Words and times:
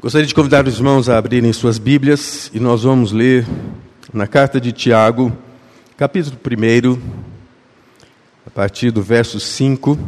Gostaria 0.00 0.26
de 0.26 0.34
convidar 0.34 0.66
os 0.66 0.78
irmãos 0.78 1.10
a 1.10 1.18
abrirem 1.18 1.52
suas 1.52 1.76
Bíblias 1.76 2.50
e 2.54 2.58
nós 2.58 2.84
vamos 2.84 3.12
ler 3.12 3.46
na 4.14 4.26
carta 4.26 4.58
de 4.58 4.72
Tiago, 4.72 5.30
capítulo 5.94 6.38
1, 6.42 6.98
a 8.46 8.50
partir 8.50 8.90
do 8.90 9.02
verso 9.02 9.38
5, 9.38 9.98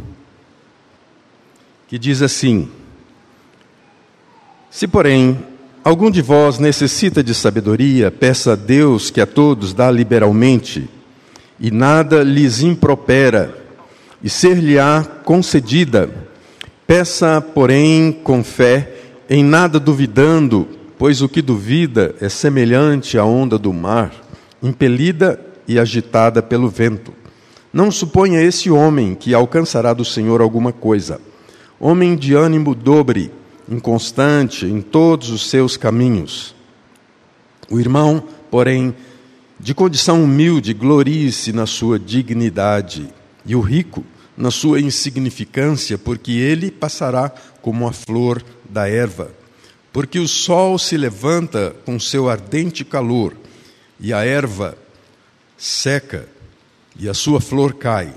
que 1.87 1.99
diz 1.99 2.23
assim: 2.23 2.71
Se, 4.71 4.87
porém, 4.87 5.37
algum 5.83 6.09
de 6.09 6.23
vós 6.23 6.57
necessita 6.57 7.23
de 7.23 7.35
sabedoria, 7.35 8.09
peça 8.09 8.53
a 8.53 8.55
Deus 8.55 9.11
que 9.11 9.21
a 9.21 9.27
todos 9.27 9.75
dá 9.75 9.91
liberalmente, 9.91 10.89
e 11.59 11.69
nada 11.69 12.23
lhes 12.23 12.63
impropera, 12.63 13.55
e 14.23 14.27
ser-lhe-á 14.27 15.03
concedida. 15.23 16.09
Peça, 16.87 17.39
porém, 17.39 18.11
com 18.11 18.43
fé, 18.43 19.02
em 19.35 19.43
nada 19.43 19.79
duvidando, 19.79 20.67
pois 20.95 21.23
o 21.23 21.27
que 21.27 21.41
duvida 21.41 22.13
é 22.21 22.29
semelhante 22.29 23.17
à 23.17 23.25
onda 23.25 23.57
do 23.57 23.73
mar, 23.73 24.13
impelida 24.61 25.43
e 25.67 25.79
agitada 25.79 26.39
pelo 26.39 26.69
vento. 26.69 27.11
Não 27.73 27.89
suponha 27.89 28.39
esse 28.43 28.69
homem 28.69 29.15
que 29.15 29.33
alcançará 29.33 29.91
do 29.91 30.05
Senhor 30.05 30.39
alguma 30.39 30.71
coisa. 30.71 31.19
Homem 31.79 32.15
de 32.15 32.35
ânimo 32.35 32.75
dobre, 32.75 33.31
inconstante 33.67 34.67
em 34.67 34.81
todos 34.81 35.31
os 35.31 35.49
seus 35.49 35.75
caminhos. 35.77 36.53
O 37.71 37.79
irmão, 37.79 38.23
porém, 38.51 38.93
de 39.59 39.73
condição 39.73 40.23
humilde, 40.23 40.75
glorie-se 40.75 41.51
na 41.51 41.65
sua 41.65 41.97
dignidade, 41.97 43.09
e 43.43 43.55
o 43.55 43.61
rico 43.61 44.03
na 44.35 44.51
sua 44.51 44.79
insignificância, 44.81 45.97
porque 45.97 46.31
ele 46.31 46.71
passará 46.71 47.31
como 47.61 47.87
a 47.87 47.93
flor 47.93 48.43
da 48.69 48.89
erva. 48.89 49.31
Porque 49.91 50.19
o 50.19 50.27
sol 50.27 50.79
se 50.79 50.97
levanta 50.97 51.75
com 51.85 51.99
seu 51.99 52.29
ardente 52.29 52.83
calor, 52.83 53.35
e 53.99 54.11
a 54.11 54.25
erva 54.25 54.77
seca, 55.57 56.27
e 56.97 57.07
a 57.07 57.13
sua 57.13 57.39
flor 57.39 57.75
cai, 57.75 58.13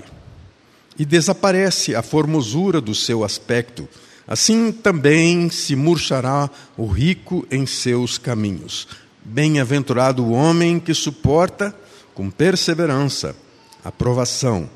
e 0.97 1.05
desaparece 1.05 1.95
a 1.95 2.01
formosura 2.01 2.81
do 2.81 2.95
seu 2.95 3.23
aspecto. 3.23 3.87
Assim 4.27 4.71
também 4.71 5.49
se 5.49 5.75
murchará 5.75 6.49
o 6.75 6.87
rico 6.87 7.47
em 7.49 7.65
seus 7.65 8.17
caminhos. 8.17 8.87
Bem-aventurado 9.23 10.23
o 10.23 10.31
homem 10.31 10.79
que 10.79 10.93
suporta 10.93 11.73
com 12.13 12.29
perseverança 12.29 13.35
a 13.83 13.91
provação 13.91 14.69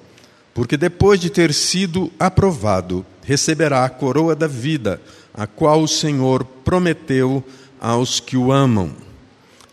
porque 0.54 0.76
depois 0.76 1.20
de 1.20 1.30
ter 1.30 1.54
sido 1.54 2.12
aprovado, 2.20 3.06
receberá 3.24 3.86
a 3.86 3.90
coroa 3.90 4.36
da 4.36 4.48
vida, 4.48 5.02
a 5.34 5.48
qual 5.48 5.82
o 5.82 5.88
Senhor 5.88 6.44
prometeu 6.44 7.44
aos 7.80 8.20
que 8.20 8.36
o 8.36 8.52
amam. 8.52 8.92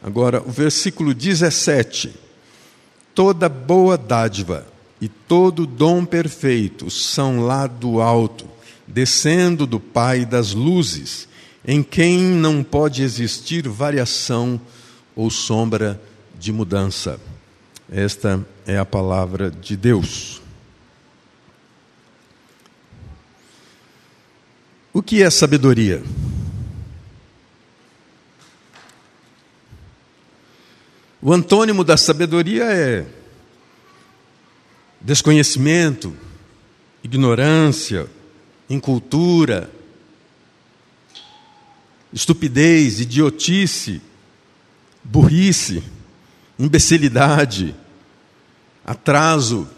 Agora, 0.03 0.43
o 0.47 0.51
versículo 0.51 1.13
17: 1.13 2.15
Toda 3.15 3.49
boa 3.49 3.99
dádiva 3.99 4.67
e 5.01 5.09
todo 5.09 5.67
dom 5.67 6.05
perfeito 6.05 6.91
são 6.91 7.41
lá 7.41 7.67
do 7.67 8.01
alto, 8.01 8.47
descendo 8.87 9.67
do 9.67 9.81
Pai 9.81 10.25
das 10.25 10.53
luzes, 10.53 11.29
em 11.67 11.83
quem 11.83 12.19
não 12.19 12.63
pode 12.63 13.03
existir 13.03 13.69
variação 13.69 14.61
ou 15.17 15.29
sombra 15.31 16.01
de 16.39 16.53
mudança. 16.53 17.21
Esta 17.91 18.47
é 18.65 18.79
a 18.79 18.85
palavra 18.85 19.51
de 19.51 19.77
Deus. 19.77 20.41
O 24.93 25.03
que 25.03 25.23
é 25.23 25.29
sabedoria? 25.29 26.03
O 31.21 31.33
antônimo 31.33 31.85
da 31.85 31.97
sabedoria 31.97 32.65
é 32.65 33.07
desconhecimento, 35.01 36.17
ignorância, 37.05 38.09
incultura, 38.71 39.71
estupidez, 42.13 43.01
idiotice, 43.01 44.01
burrice, 45.05 45.83
imbecilidade, 46.59 47.75
atraso, 48.85 49.69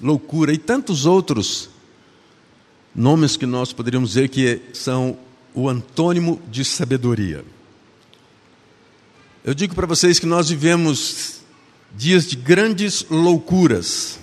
loucura 0.00 0.52
e 0.52 0.58
tantos 0.58 1.06
outros 1.06 1.71
nomes 2.94 3.36
que 3.36 3.46
nós 3.46 3.72
poderíamos 3.72 4.10
dizer 4.10 4.28
que 4.28 4.60
são 4.72 5.16
o 5.54 5.68
antônimo 5.68 6.40
de 6.50 6.64
sabedoria. 6.64 7.44
Eu 9.44 9.54
digo 9.54 9.74
para 9.74 9.86
vocês 9.86 10.18
que 10.18 10.26
nós 10.26 10.48
vivemos 10.48 11.40
dias 11.96 12.26
de 12.26 12.36
grandes 12.36 13.04
loucuras, 13.10 14.18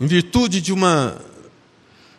em 0.00 0.06
virtude 0.06 0.60
de 0.60 0.72
uma 0.72 1.20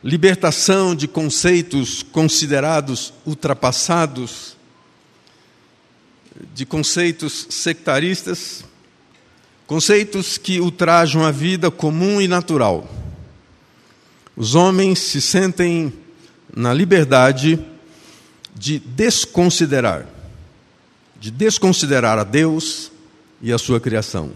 libertação 0.04 0.96
de 0.96 1.08
conceitos 1.08 2.04
considerados 2.04 3.14
ultrapassados, 3.26 4.56
de 6.54 6.66
conceitos 6.66 7.48
sectaristas, 7.50 8.64
conceitos 9.66 10.38
que 10.38 10.60
ultrajam 10.60 11.26
a 11.26 11.32
vida 11.32 11.72
comum 11.72 12.22
e 12.22 12.28
natural. 12.28 12.88
Os 14.36 14.54
homens 14.54 15.00
se 15.00 15.22
sentem 15.22 15.94
na 16.54 16.74
liberdade 16.74 17.60
de 18.54 18.80
desconsiderar, 18.80 20.08
de 21.20 21.32
desconsiderar 21.32 22.18
a 22.18 22.24
Deus 22.24 22.92
e 23.42 23.54
a 23.54 23.58
sua 23.58 23.80
criação, 23.80 24.32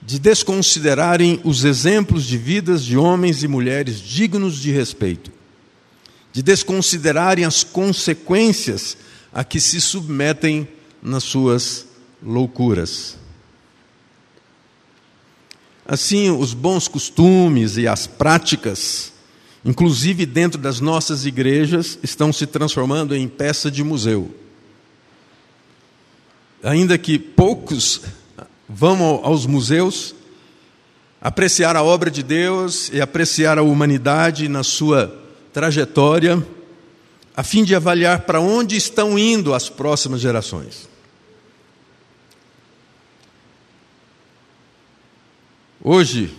de 0.00 0.18
desconsiderarem 0.18 1.40
os 1.44 1.64
exemplos 1.64 2.24
de 2.24 2.38
vidas 2.38 2.82
de 2.82 2.96
homens 2.96 3.42
e 3.42 3.48
mulheres 3.48 3.98
dignos 4.00 4.56
de 4.56 4.70
respeito, 4.70 5.30
de 6.32 6.42
desconsiderarem 6.42 7.44
as 7.44 7.62
consequências 7.62 8.96
a 9.32 9.44
que 9.44 9.60
se 9.60 9.80
submetem 9.80 10.66
nas 11.02 11.24
suas 11.24 11.86
loucuras. 12.22 13.23
Assim, 15.86 16.30
os 16.30 16.54
bons 16.54 16.88
costumes 16.88 17.76
e 17.76 17.86
as 17.86 18.06
práticas, 18.06 19.12
inclusive 19.64 20.24
dentro 20.24 20.58
das 20.58 20.80
nossas 20.80 21.26
igrejas, 21.26 21.98
estão 22.02 22.32
se 22.32 22.46
transformando 22.46 23.14
em 23.14 23.28
peça 23.28 23.70
de 23.70 23.84
museu. 23.84 24.34
Ainda 26.62 26.96
que 26.96 27.18
poucos 27.18 28.00
vão 28.66 29.20
aos 29.22 29.44
museus 29.44 30.14
apreciar 31.20 31.76
a 31.76 31.82
obra 31.82 32.10
de 32.10 32.22
Deus 32.22 32.90
e 32.92 33.00
apreciar 33.00 33.58
a 33.58 33.62
humanidade 33.62 34.48
na 34.48 34.62
sua 34.62 35.22
trajetória, 35.52 36.46
a 37.36 37.42
fim 37.42 37.62
de 37.62 37.74
avaliar 37.74 38.20
para 38.22 38.40
onde 38.40 38.76
estão 38.76 39.18
indo 39.18 39.52
as 39.52 39.68
próximas 39.68 40.20
gerações. 40.20 40.88
Hoje, 45.86 46.34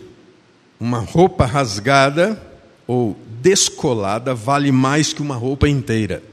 uma 0.79 0.97
roupa 0.97 1.45
rasgada 1.45 2.41
ou 2.88 3.16
descolada 3.39 4.33
vale 4.33 4.72
mais 4.72 5.13
que 5.13 5.22
uma 5.22 5.35
roupa 5.35 5.69
inteira. 5.69 6.23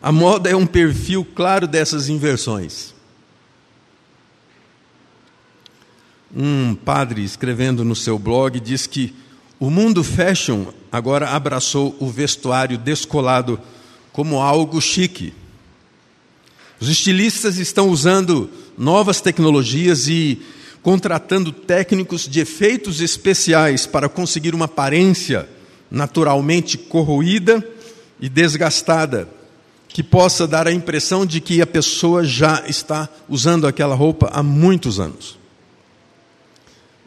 A 0.00 0.12
moda 0.12 0.48
é 0.48 0.54
um 0.54 0.64
perfil 0.64 1.26
claro 1.34 1.66
dessas 1.66 2.08
inversões. 2.08 2.94
Um 6.32 6.76
padre 6.76 7.24
escrevendo 7.24 7.84
no 7.84 7.96
seu 7.96 8.16
blog 8.16 8.60
diz 8.60 8.86
que 8.86 9.12
o 9.58 9.70
mundo 9.70 10.04
fashion 10.04 10.66
agora 10.92 11.30
abraçou 11.30 11.96
o 11.98 12.08
vestuário 12.08 12.78
descolado 12.78 13.60
como 14.12 14.40
algo 14.40 14.80
chique. 14.80 15.34
Os 16.78 16.88
estilistas 16.88 17.58
estão 17.58 17.88
usando 17.88 18.48
novas 18.76 19.20
tecnologias 19.20 20.06
e 20.06 20.40
contratando 20.88 21.52
técnicos 21.52 22.26
de 22.26 22.40
efeitos 22.40 23.02
especiais 23.02 23.84
para 23.84 24.08
conseguir 24.08 24.54
uma 24.54 24.64
aparência 24.64 25.46
naturalmente 25.90 26.78
corroída 26.78 27.62
e 28.18 28.26
desgastada, 28.26 29.28
que 29.86 30.02
possa 30.02 30.46
dar 30.46 30.66
a 30.66 30.72
impressão 30.72 31.26
de 31.26 31.42
que 31.42 31.60
a 31.60 31.66
pessoa 31.66 32.24
já 32.24 32.64
está 32.66 33.06
usando 33.28 33.66
aquela 33.66 33.94
roupa 33.94 34.30
há 34.32 34.42
muitos 34.42 34.98
anos. 34.98 35.38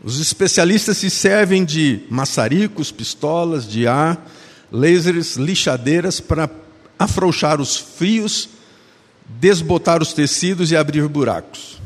Os 0.04 0.20
especialistas 0.20 0.98
se 0.98 1.10
servem 1.10 1.66
de 1.66 2.02
maçaricos, 2.08 2.92
pistolas 2.92 3.68
de 3.68 3.88
ar, 3.88 4.30
lasers, 4.72 5.38
lixadeiras 5.38 6.20
para 6.20 6.48
afrouxar 7.00 7.60
os 7.60 7.78
fios, 7.78 8.48
desbotar 9.26 10.04
os 10.04 10.14
tecidos 10.14 10.70
e 10.70 10.78
abrir 10.78 11.08
buracos. 11.08 11.81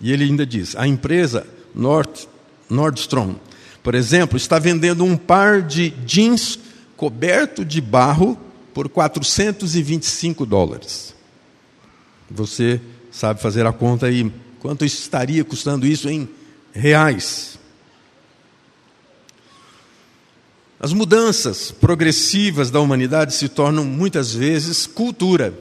E 0.00 0.12
ele 0.12 0.24
ainda 0.24 0.46
diz: 0.46 0.74
a 0.76 0.86
empresa 0.86 1.46
Nord, 1.74 2.28
Nordstrom, 2.68 3.36
por 3.82 3.94
exemplo, 3.94 4.36
está 4.36 4.58
vendendo 4.58 5.04
um 5.04 5.16
par 5.16 5.62
de 5.62 5.90
jeans 6.04 6.58
coberto 6.96 7.64
de 7.64 7.80
barro 7.80 8.38
por 8.74 8.88
425 8.88 10.44
dólares. 10.46 11.14
Você 12.30 12.80
sabe 13.10 13.40
fazer 13.40 13.66
a 13.66 13.72
conta 13.72 14.06
aí, 14.06 14.30
quanto 14.60 14.84
estaria 14.84 15.44
custando 15.44 15.86
isso 15.86 16.08
em 16.08 16.28
reais? 16.72 17.58
As 20.78 20.92
mudanças 20.92 21.70
progressivas 21.70 22.70
da 22.70 22.80
humanidade 22.80 23.34
se 23.34 23.48
tornam 23.48 23.84
muitas 23.84 24.32
vezes 24.32 24.86
cultura, 24.86 25.52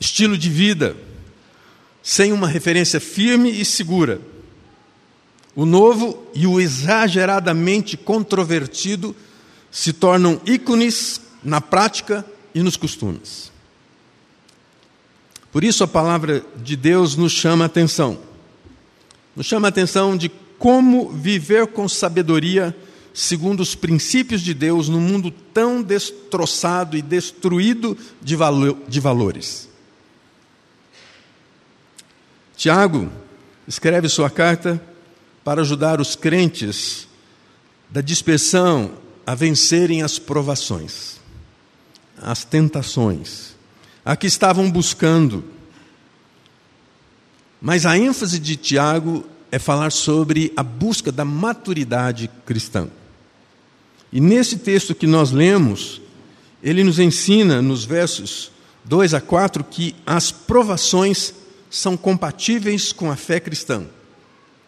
estilo 0.00 0.36
de 0.36 0.50
vida, 0.50 0.96
sem 2.02 2.32
uma 2.32 2.48
referência 2.48 2.98
firme 3.00 3.50
e 3.50 3.64
segura. 3.64 4.20
O 5.54 5.64
novo 5.64 6.26
e 6.34 6.46
o 6.46 6.60
exageradamente 6.60 7.96
controvertido 7.96 9.14
se 9.70 9.92
tornam 9.92 10.40
ícones 10.46 11.20
na 11.42 11.60
prática 11.60 12.24
e 12.54 12.62
nos 12.62 12.76
costumes. 12.76 13.52
Por 15.50 15.62
isso 15.62 15.84
a 15.84 15.88
palavra 15.88 16.44
de 16.56 16.76
Deus 16.76 17.14
nos 17.14 17.32
chama 17.32 17.64
a 17.64 17.66
atenção. 17.66 18.18
Nos 19.36 19.46
chama 19.46 19.68
a 19.68 19.70
atenção 19.70 20.16
de 20.16 20.30
como 20.58 21.10
viver 21.10 21.66
com 21.68 21.88
sabedoria 21.88 22.74
segundo 23.12 23.60
os 23.60 23.74
princípios 23.74 24.40
de 24.40 24.54
Deus 24.54 24.88
num 24.88 25.00
mundo 25.00 25.30
tão 25.30 25.82
destroçado 25.82 26.96
e 26.96 27.02
destruído 27.02 27.96
de, 28.22 28.34
valo 28.34 28.78
de 28.88 29.00
valores. 29.00 29.68
Tiago 32.62 33.10
escreve 33.66 34.08
sua 34.08 34.30
carta 34.30 34.80
para 35.42 35.62
ajudar 35.62 36.00
os 36.00 36.14
crentes 36.14 37.08
da 37.90 38.00
dispersão 38.00 38.92
a 39.26 39.34
vencerem 39.34 40.00
as 40.00 40.16
provações, 40.20 41.16
as 42.16 42.44
tentações, 42.44 43.56
a 44.04 44.14
que 44.14 44.28
estavam 44.28 44.70
buscando. 44.70 45.42
Mas 47.60 47.84
a 47.84 47.98
ênfase 47.98 48.38
de 48.38 48.54
Tiago 48.54 49.26
é 49.50 49.58
falar 49.58 49.90
sobre 49.90 50.52
a 50.56 50.62
busca 50.62 51.10
da 51.10 51.24
maturidade 51.24 52.30
cristã. 52.46 52.88
E 54.12 54.20
nesse 54.20 54.58
texto 54.58 54.94
que 54.94 55.08
nós 55.08 55.32
lemos, 55.32 56.00
ele 56.62 56.84
nos 56.84 57.00
ensina, 57.00 57.60
nos 57.60 57.84
versos 57.84 58.52
2 58.84 59.14
a 59.14 59.20
4, 59.20 59.64
que 59.64 59.96
as 60.06 60.30
provações 60.30 61.41
são 61.72 61.96
compatíveis 61.96 62.92
com 62.92 63.10
a 63.10 63.16
fé 63.16 63.40
cristã. 63.40 63.86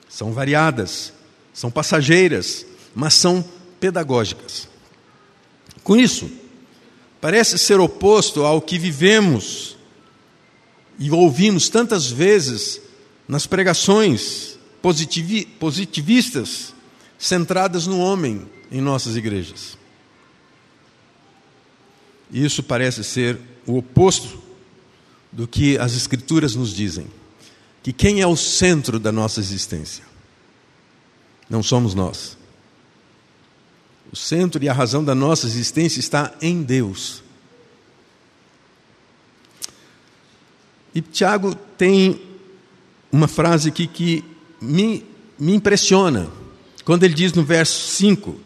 São 0.08 0.32
variadas, 0.32 1.12
são 1.52 1.70
passageiras, 1.70 2.64
mas 2.94 3.12
são 3.12 3.44
pedagógicas. 3.78 4.66
Com 5.82 5.98
isso, 5.98 6.30
parece 7.20 7.58
ser 7.58 7.78
oposto 7.78 8.42
ao 8.42 8.62
que 8.62 8.78
vivemos 8.78 9.76
e 10.98 11.10
ouvimos 11.10 11.68
tantas 11.68 12.10
vezes 12.10 12.80
nas 13.28 13.46
pregações 13.46 14.58
positivistas 15.60 16.72
centradas 17.18 17.86
no 17.86 17.98
homem 17.98 18.48
em 18.72 18.80
nossas 18.80 19.14
igrejas. 19.14 19.76
Isso 22.32 22.62
parece 22.62 23.04
ser 23.04 23.38
o 23.66 23.76
oposto 23.76 24.43
do 25.34 25.48
que 25.48 25.76
as 25.76 25.94
Escrituras 25.94 26.54
nos 26.54 26.74
dizem: 26.74 27.06
que 27.82 27.92
quem 27.92 28.20
é 28.20 28.26
o 28.26 28.36
centro 28.36 28.98
da 28.98 29.12
nossa 29.12 29.40
existência? 29.40 30.04
Não 31.50 31.62
somos 31.62 31.94
nós. 31.94 32.38
O 34.10 34.16
centro 34.16 34.62
e 34.62 34.68
a 34.68 34.72
razão 34.72 35.04
da 35.04 35.14
nossa 35.14 35.46
existência 35.46 36.00
está 36.00 36.32
em 36.40 36.62
Deus. 36.62 37.22
E 40.94 41.02
Tiago 41.02 41.54
tem 41.76 42.22
uma 43.10 43.26
frase 43.26 43.68
aqui 43.68 43.88
que 43.88 44.24
me, 44.60 45.04
me 45.38 45.54
impressiona, 45.54 46.30
quando 46.84 47.02
ele 47.02 47.14
diz 47.14 47.32
no 47.32 47.42
verso 47.42 47.88
5 47.96 48.40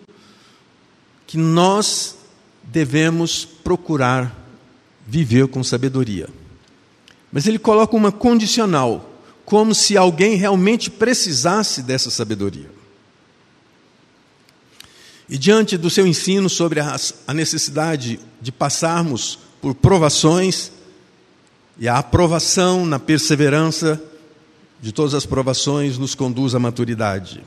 que 1.26 1.36
nós 1.36 2.16
devemos 2.64 3.44
procurar 3.44 4.34
viver 5.06 5.46
com 5.48 5.62
sabedoria. 5.62 6.28
Mas 7.32 7.46
ele 7.46 7.58
coloca 7.58 7.96
uma 7.96 8.10
condicional, 8.10 9.12
como 9.44 9.74
se 9.74 9.96
alguém 9.96 10.36
realmente 10.36 10.90
precisasse 10.90 11.82
dessa 11.82 12.10
sabedoria. 12.10 12.70
E 15.28 15.36
diante 15.36 15.76
do 15.76 15.90
seu 15.90 16.06
ensino 16.06 16.48
sobre 16.48 16.80
a 16.80 17.34
necessidade 17.34 18.18
de 18.40 18.50
passarmos 18.50 19.38
por 19.60 19.74
provações 19.74 20.72
e 21.78 21.86
a 21.86 21.98
aprovação 21.98 22.86
na 22.86 22.98
perseverança 22.98 24.02
de 24.80 24.92
todas 24.92 25.14
as 25.14 25.26
provações 25.26 25.98
nos 25.98 26.14
conduz 26.14 26.54
à 26.54 26.58
maturidade. 26.58 27.44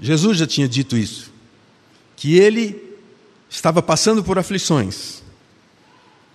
Jesus 0.00 0.38
já 0.38 0.46
tinha 0.46 0.68
dito 0.68 0.96
isso 0.96 1.32
que 2.16 2.38
ele 2.38 2.96
estava 3.50 3.82
passando 3.82 4.22
por 4.22 4.38
aflições. 4.38 5.22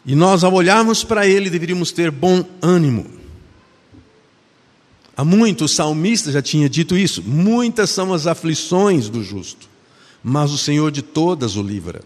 E 0.05 0.15
nós, 0.15 0.43
ao 0.43 0.53
olharmos 0.53 1.03
para 1.03 1.27
ele, 1.27 1.49
deveríamos 1.49 1.91
ter 1.91 2.09
bom 2.09 2.43
ânimo. 2.61 3.19
Há 5.15 5.25
muito 5.25 5.65
o 5.65 5.67
salmista 5.67 6.31
já 6.31 6.41
tinha 6.41 6.69
dito 6.69 6.97
isso: 6.97 7.21
muitas 7.21 7.89
são 7.89 8.13
as 8.13 8.25
aflições 8.25 9.09
do 9.09 9.21
justo, 9.21 9.67
mas 10.23 10.51
o 10.51 10.57
Senhor 10.57 10.91
de 10.91 11.01
todas 11.01 11.57
o 11.57 11.61
livra. 11.61 12.01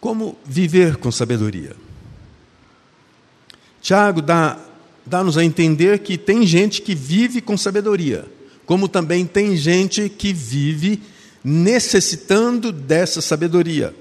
Como 0.00 0.38
viver 0.46 0.96
com 0.96 1.12
sabedoria? 1.12 1.76
Tiago 3.82 4.22
dá, 4.22 4.58
dá-nos 5.04 5.36
a 5.36 5.44
entender 5.44 5.98
que 5.98 6.16
tem 6.16 6.46
gente 6.46 6.80
que 6.80 6.94
vive 6.94 7.40
com 7.40 7.56
sabedoria, 7.56 8.24
como 8.64 8.88
também 8.88 9.26
tem 9.26 9.56
gente 9.56 10.08
que 10.08 10.32
vive 10.32 11.02
necessitando 11.44 12.72
dessa 12.72 13.20
sabedoria, 13.20 13.94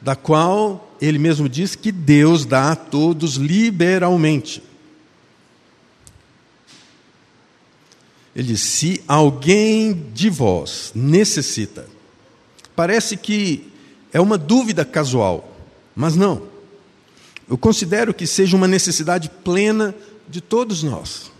da 0.00 0.16
qual 0.16 0.87
ele 1.00 1.18
mesmo 1.18 1.48
diz 1.48 1.74
que 1.74 1.92
Deus 1.92 2.44
dá 2.44 2.72
a 2.72 2.76
todos 2.76 3.36
liberalmente. 3.36 4.62
Ele 8.34 8.48
diz: 8.48 8.60
se 8.60 9.02
alguém 9.06 10.10
de 10.12 10.30
vós 10.30 10.92
necessita, 10.94 11.86
parece 12.74 13.16
que 13.16 13.72
é 14.12 14.20
uma 14.20 14.38
dúvida 14.38 14.84
casual, 14.84 15.56
mas 15.94 16.16
não. 16.16 16.42
Eu 17.48 17.56
considero 17.56 18.12
que 18.12 18.26
seja 18.26 18.56
uma 18.56 18.68
necessidade 18.68 19.30
plena 19.42 19.94
de 20.28 20.40
todos 20.40 20.82
nós. 20.82 21.32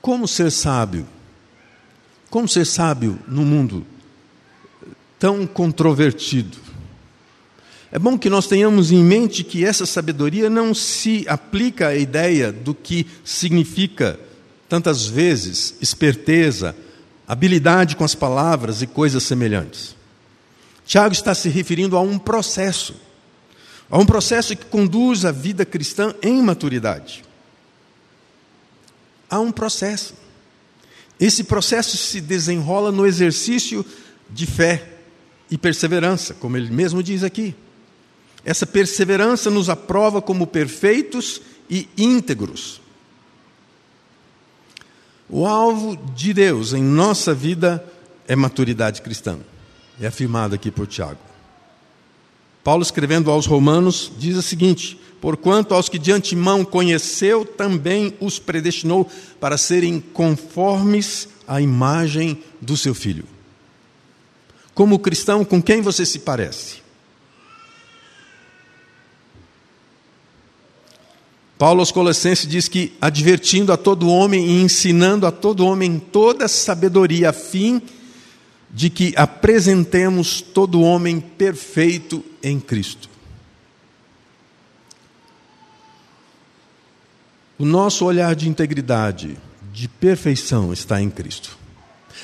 Como 0.00 0.26
ser 0.26 0.50
sábio? 0.50 1.06
Como 2.30 2.48
ser 2.48 2.66
sábio 2.66 3.18
no 3.28 3.44
mundo 3.44 3.86
tão 5.18 5.46
controvertido? 5.46 6.61
É 7.94 7.98
bom 7.98 8.16
que 8.16 8.30
nós 8.30 8.46
tenhamos 8.46 8.90
em 8.90 9.04
mente 9.04 9.44
que 9.44 9.66
essa 9.66 9.84
sabedoria 9.84 10.48
não 10.48 10.72
se 10.72 11.26
aplica 11.28 11.88
à 11.88 11.94
ideia 11.94 12.50
do 12.50 12.74
que 12.74 13.06
significa, 13.22 14.18
tantas 14.66 15.06
vezes, 15.06 15.74
esperteza, 15.78 16.74
habilidade 17.28 17.94
com 17.94 18.02
as 18.02 18.14
palavras 18.14 18.80
e 18.80 18.86
coisas 18.86 19.22
semelhantes. 19.24 19.94
Tiago 20.86 21.12
está 21.12 21.34
se 21.34 21.50
referindo 21.50 21.94
a 21.94 22.00
um 22.00 22.18
processo, 22.18 22.96
a 23.90 23.98
um 23.98 24.06
processo 24.06 24.56
que 24.56 24.64
conduz 24.64 25.26
a 25.26 25.30
vida 25.30 25.66
cristã 25.66 26.14
em 26.22 26.40
maturidade. 26.40 27.22
Há 29.28 29.38
um 29.38 29.52
processo. 29.52 30.14
Esse 31.20 31.44
processo 31.44 31.98
se 31.98 32.22
desenrola 32.22 32.90
no 32.90 33.06
exercício 33.06 33.84
de 34.30 34.46
fé 34.46 34.94
e 35.50 35.58
perseverança, 35.58 36.32
como 36.32 36.56
ele 36.56 36.70
mesmo 36.70 37.02
diz 37.02 37.22
aqui. 37.22 37.54
Essa 38.44 38.66
perseverança 38.66 39.50
nos 39.50 39.68
aprova 39.68 40.20
como 40.20 40.46
perfeitos 40.46 41.40
e 41.70 41.88
íntegros. 41.96 42.80
O 45.28 45.46
alvo 45.46 45.96
de 46.14 46.34
Deus 46.34 46.72
em 46.72 46.82
nossa 46.82 47.32
vida 47.32 47.82
é 48.26 48.36
maturidade 48.36 49.00
cristã. 49.00 49.38
É 50.00 50.06
afirmado 50.06 50.54
aqui 50.54 50.70
por 50.70 50.86
Tiago. 50.86 51.20
Paulo, 52.64 52.82
escrevendo 52.82 53.30
aos 53.30 53.46
Romanos, 53.46 54.12
diz 54.18 54.36
o 54.36 54.42
seguinte: 54.42 54.98
Porquanto 55.20 55.74
aos 55.74 55.88
que 55.88 55.98
de 55.98 56.12
antemão 56.12 56.64
conheceu, 56.64 57.44
também 57.44 58.14
os 58.20 58.38
predestinou 58.38 59.08
para 59.40 59.56
serem 59.56 60.00
conformes 60.00 61.28
à 61.46 61.60
imagem 61.60 62.42
do 62.60 62.76
seu 62.76 62.94
filho. 62.94 63.24
Como 64.74 64.98
cristão, 64.98 65.44
com 65.44 65.62
quem 65.62 65.80
você 65.80 66.04
se 66.04 66.18
parece? 66.18 66.81
Paulo 71.62 71.78
aos 71.78 71.92
Colossenses 71.92 72.48
diz 72.48 72.66
que, 72.66 72.92
advertindo 73.00 73.72
a 73.72 73.76
todo 73.76 74.08
homem 74.08 74.44
e 74.44 74.62
ensinando 74.62 75.28
a 75.28 75.30
todo 75.30 75.64
homem 75.64 75.96
toda 75.96 76.48
sabedoria, 76.48 77.30
a 77.30 77.32
fim 77.32 77.80
de 78.68 78.90
que 78.90 79.14
apresentemos 79.16 80.40
todo 80.40 80.82
homem 80.82 81.20
perfeito 81.20 82.24
em 82.42 82.58
Cristo. 82.58 83.08
O 87.56 87.64
nosso 87.64 88.06
olhar 88.06 88.34
de 88.34 88.48
integridade, 88.48 89.38
de 89.72 89.86
perfeição, 89.86 90.72
está 90.72 91.00
em 91.00 91.08
Cristo. 91.08 91.56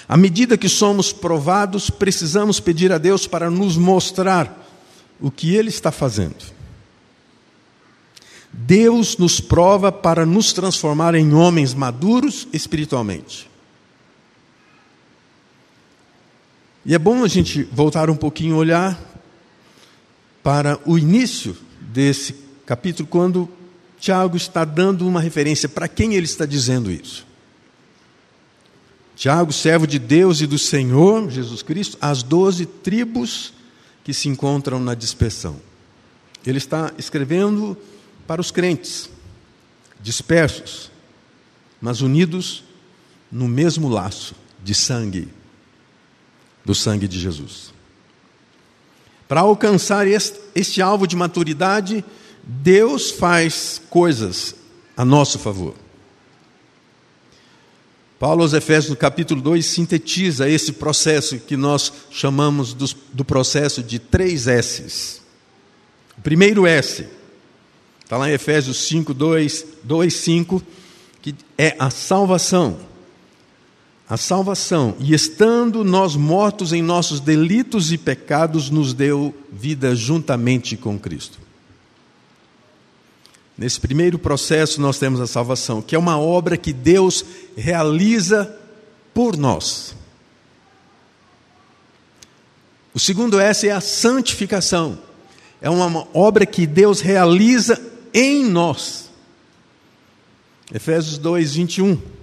À 0.08 0.16
medida 0.16 0.58
que 0.58 0.68
somos 0.68 1.12
provados, 1.12 1.90
precisamos 1.90 2.58
pedir 2.58 2.92
a 2.92 2.98
Deus 2.98 3.24
para 3.24 3.48
nos 3.48 3.76
mostrar 3.76 4.68
o 5.20 5.30
que 5.30 5.54
Ele 5.54 5.68
está 5.68 5.92
fazendo. 5.92 6.57
Deus 8.60 9.16
nos 9.16 9.40
prova 9.40 9.92
para 9.92 10.26
nos 10.26 10.52
transformar 10.52 11.14
em 11.14 11.32
homens 11.32 11.74
maduros 11.74 12.48
espiritualmente. 12.52 13.48
E 16.84 16.92
é 16.92 16.98
bom 16.98 17.22
a 17.22 17.28
gente 17.28 17.62
voltar 17.62 18.10
um 18.10 18.16
pouquinho 18.16 18.56
olhar 18.56 18.98
para 20.42 20.80
o 20.84 20.98
início 20.98 21.56
desse 21.80 22.34
capítulo, 22.66 23.06
quando 23.06 23.48
Tiago 24.00 24.36
está 24.36 24.64
dando 24.64 25.06
uma 25.06 25.20
referência 25.20 25.68
para 25.68 25.86
quem 25.86 26.14
ele 26.14 26.26
está 26.26 26.44
dizendo 26.44 26.90
isso. 26.90 27.24
Tiago, 29.14 29.52
servo 29.52 29.86
de 29.86 30.00
Deus 30.00 30.40
e 30.40 30.46
do 30.46 30.58
Senhor 30.58 31.30
Jesus 31.30 31.62
Cristo, 31.62 31.96
as 32.00 32.24
doze 32.24 32.66
tribos 32.66 33.52
que 34.02 34.12
se 34.12 34.28
encontram 34.28 34.80
na 34.80 34.94
dispersão. 34.94 35.56
Ele 36.44 36.58
está 36.58 36.92
escrevendo 36.98 37.76
para 38.28 38.42
os 38.42 38.50
crentes, 38.50 39.08
dispersos, 39.98 40.90
mas 41.80 42.02
unidos 42.02 42.62
no 43.32 43.48
mesmo 43.48 43.88
laço 43.88 44.34
de 44.62 44.74
sangue 44.74 45.28
do 46.62 46.74
sangue 46.74 47.08
de 47.08 47.18
Jesus. 47.18 47.72
Para 49.26 49.40
alcançar 49.40 50.06
este, 50.06 50.82
alvo 50.82 51.06
de 51.06 51.16
maturidade, 51.16 52.04
Deus 52.44 53.10
faz 53.10 53.80
coisas 53.88 54.54
a 54.94 55.06
nosso 55.06 55.38
favor. 55.38 55.74
Paulo 58.18 58.42
aos 58.42 58.52
Efésios, 58.52 58.90
no 58.90 58.96
capítulo 58.96 59.40
2, 59.40 59.64
sintetiza 59.64 60.50
esse 60.50 60.72
processo 60.72 61.38
que 61.38 61.56
nós 61.56 61.90
chamamos 62.10 62.74
do, 62.74 62.86
do 63.10 63.24
processo 63.24 63.82
de 63.82 63.98
três 63.98 64.46
S's. 64.46 65.22
O 66.18 66.20
primeiro 66.20 66.66
S, 66.66 67.16
está 68.08 68.16
lá 68.16 68.30
em 68.30 68.32
Efésios 68.32 68.88
5, 68.88 69.12
2, 69.12 69.66
2, 69.84 70.14
5, 70.14 70.62
que 71.20 71.34
é 71.58 71.76
a 71.78 71.90
salvação 71.90 72.88
a 74.08 74.16
salvação, 74.16 74.96
e 74.98 75.12
estando 75.12 75.84
nós 75.84 76.16
mortos 76.16 76.72
em 76.72 76.80
nossos 76.80 77.20
delitos 77.20 77.92
e 77.92 77.98
pecados, 77.98 78.70
nos 78.70 78.94
deu 78.94 79.34
vida 79.52 79.94
juntamente 79.94 80.78
com 80.78 80.98
Cristo. 80.98 81.38
Nesse 83.56 83.78
primeiro 83.78 84.18
processo, 84.18 84.80
nós 84.80 84.98
temos 84.98 85.20
a 85.20 85.26
salvação, 85.26 85.82
que 85.82 85.94
é 85.94 85.98
uma 85.98 86.18
obra 86.18 86.56
que 86.56 86.72
Deus 86.72 87.22
realiza 87.54 88.56
por 89.12 89.36
nós. 89.36 89.94
O 92.94 92.98
segundo 92.98 93.38
S 93.38 93.68
é 93.68 93.72
a 93.72 93.80
santificação, 93.80 94.98
é 95.60 95.68
uma 95.68 96.08
obra 96.14 96.46
que 96.46 96.66
Deus 96.66 97.02
realiza 97.02 97.78
em 98.12 98.44
nós. 98.44 99.10
Efésios 100.72 101.18
2, 101.18 101.54
21 101.54 102.18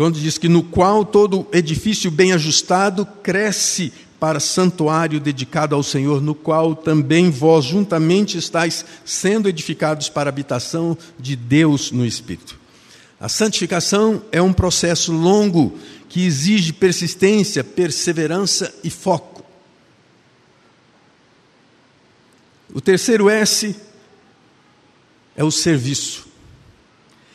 quando 0.00 0.18
diz 0.18 0.38
que 0.38 0.48
no 0.48 0.62
qual 0.62 1.04
todo 1.04 1.46
edifício 1.52 2.10
bem 2.10 2.32
ajustado 2.32 3.04
cresce 3.04 3.92
para 4.18 4.40
santuário 4.40 5.20
dedicado 5.20 5.74
ao 5.74 5.82
Senhor, 5.82 6.22
no 6.22 6.34
qual 6.34 6.74
também 6.74 7.30
vós 7.30 7.66
juntamente 7.66 8.38
estáis 8.38 8.82
sendo 9.04 9.46
edificados 9.46 10.08
para 10.08 10.30
a 10.30 10.32
habitação 10.32 10.96
de 11.18 11.36
Deus 11.36 11.90
no 11.90 12.06
Espírito. 12.06 12.58
A 13.20 13.28
santificação 13.28 14.22
é 14.32 14.40
um 14.40 14.54
processo 14.54 15.12
longo 15.12 15.78
que 16.08 16.24
exige 16.24 16.72
persistência, 16.72 17.62
perseverança 17.62 18.74
e 18.82 18.88
foco. 18.88 19.44
O 22.72 22.80
terceiro 22.80 23.28
S 23.28 23.76
é 25.40 25.42
o 25.44 25.50
serviço. 25.50 26.26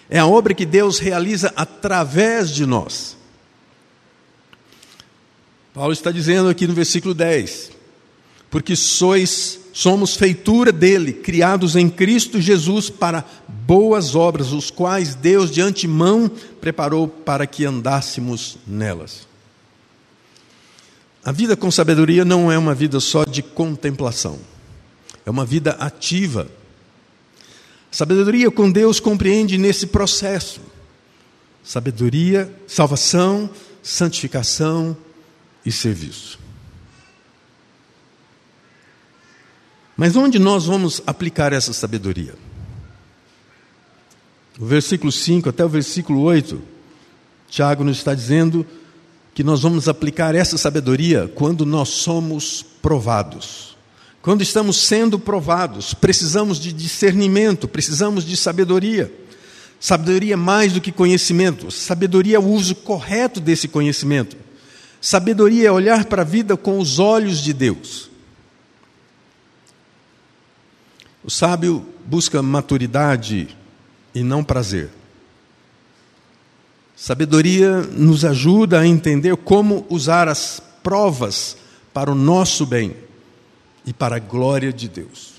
É 0.08 0.20
a 0.20 0.28
obra 0.28 0.54
que 0.54 0.64
Deus 0.64 1.00
realiza 1.00 1.52
através 1.56 2.52
de 2.52 2.64
nós. 2.64 3.18
Paulo 5.74 5.92
está 5.92 6.12
dizendo 6.12 6.48
aqui 6.48 6.68
no 6.68 6.76
versículo 6.76 7.16
10: 7.16 7.72
Porque 8.52 8.76
sois, 8.76 9.60
somos 9.74 10.16
feitura 10.16 10.72
dele, 10.72 11.14
criados 11.14 11.76
em 11.76 11.90
Cristo 11.90 12.40
Jesus 12.40 12.92
para 12.92 13.26
boas 13.48 14.14
obras, 14.14 14.52
os 14.52 14.70
quais 14.70 15.16
Deus 15.16 15.50
de 15.50 15.60
antemão 15.60 16.30
preparou 16.62 17.08
para 17.08 17.48
que 17.48 17.66
andássemos 17.66 18.60
nelas. 18.68 19.28
A 21.24 21.32
vida 21.32 21.58
com 21.58 21.72
sabedoria 21.72 22.24
não 22.24 22.52
é 22.52 22.58
uma 22.58 22.76
vida 22.76 23.00
só 23.00 23.24
de 23.24 23.42
contemplação, 23.42 24.38
é 25.26 25.32
uma 25.32 25.44
vida 25.44 25.72
ativa 25.80 26.48
Sabedoria 27.96 28.52
com 28.52 28.70
Deus 28.70 29.00
compreende 29.00 29.58
nesse 29.58 29.88
processo. 29.88 30.60
Sabedoria, 31.64 32.54
salvação, 32.68 33.50
santificação 33.82 34.98
e 35.66 35.72
serviço. 35.72 36.38
Mas 39.96 40.18
onde 40.18 40.38
nós 40.38 40.66
vamos 40.66 41.02
aplicar 41.08 41.54
essa 41.54 41.72
sabedoria? 41.72 42.36
O 44.60 44.66
versículo 44.66 45.10
5 45.10 45.48
até 45.48 45.64
o 45.64 45.70
versículo 45.70 46.20
8, 46.20 46.62
Tiago 47.48 47.86
nos 47.86 48.00
está 48.00 48.14
dizendo 48.14 48.68
que 49.34 49.42
nós 49.42 49.62
vamos 49.62 49.88
aplicar 49.88 50.36
essa 50.36 50.58
sabedoria 50.58 51.32
quando 51.34 51.66
nós 51.66 51.88
somos 51.88 52.62
provados. 52.82 53.75
Quando 54.26 54.42
estamos 54.42 54.78
sendo 54.78 55.20
provados, 55.20 55.94
precisamos 55.94 56.60
de 56.60 56.74
discernimento, 56.74 57.68
precisamos 57.68 58.26
de 58.26 58.36
sabedoria. 58.36 59.14
Sabedoria 59.80 60.34
é 60.34 60.36
mais 60.36 60.74
do 60.74 60.82
que 60.82 60.92
conhecimento, 60.92 61.70
sabedoria 61.70 62.38
é 62.38 62.40
o 62.40 62.48
uso 62.48 62.74
correto 62.74 63.40
desse 63.40 63.68
conhecimento. 63.68 64.36
Sabedoria 65.00 65.68
é 65.68 65.72
olhar 65.72 66.06
para 66.06 66.24
a 66.24 66.26
vida 66.26 66.58
com 66.58 66.80
os 66.80 66.98
olhos 66.98 67.38
de 67.38 67.54
Deus. 67.54 68.10
O 71.24 71.30
sábio 71.30 71.86
busca 72.04 72.42
maturidade 72.42 73.56
e 74.16 74.24
não 74.24 74.44
prazer. 74.44 74.90
Sabedoria 76.96 77.82
nos 77.82 78.26
ajuda 78.26 78.80
a 78.80 78.88
entender 78.88 79.38
como 79.38 79.86
usar 79.88 80.28
as 80.28 80.60
provas 80.82 81.56
para 81.94 82.12
o 82.12 82.16
nosso 82.16 82.66
bem 82.66 83.05
e 83.86 83.94
para 83.94 84.16
a 84.18 84.20
glória 84.20 84.74
de 84.74 84.90
Deus. 84.90 85.36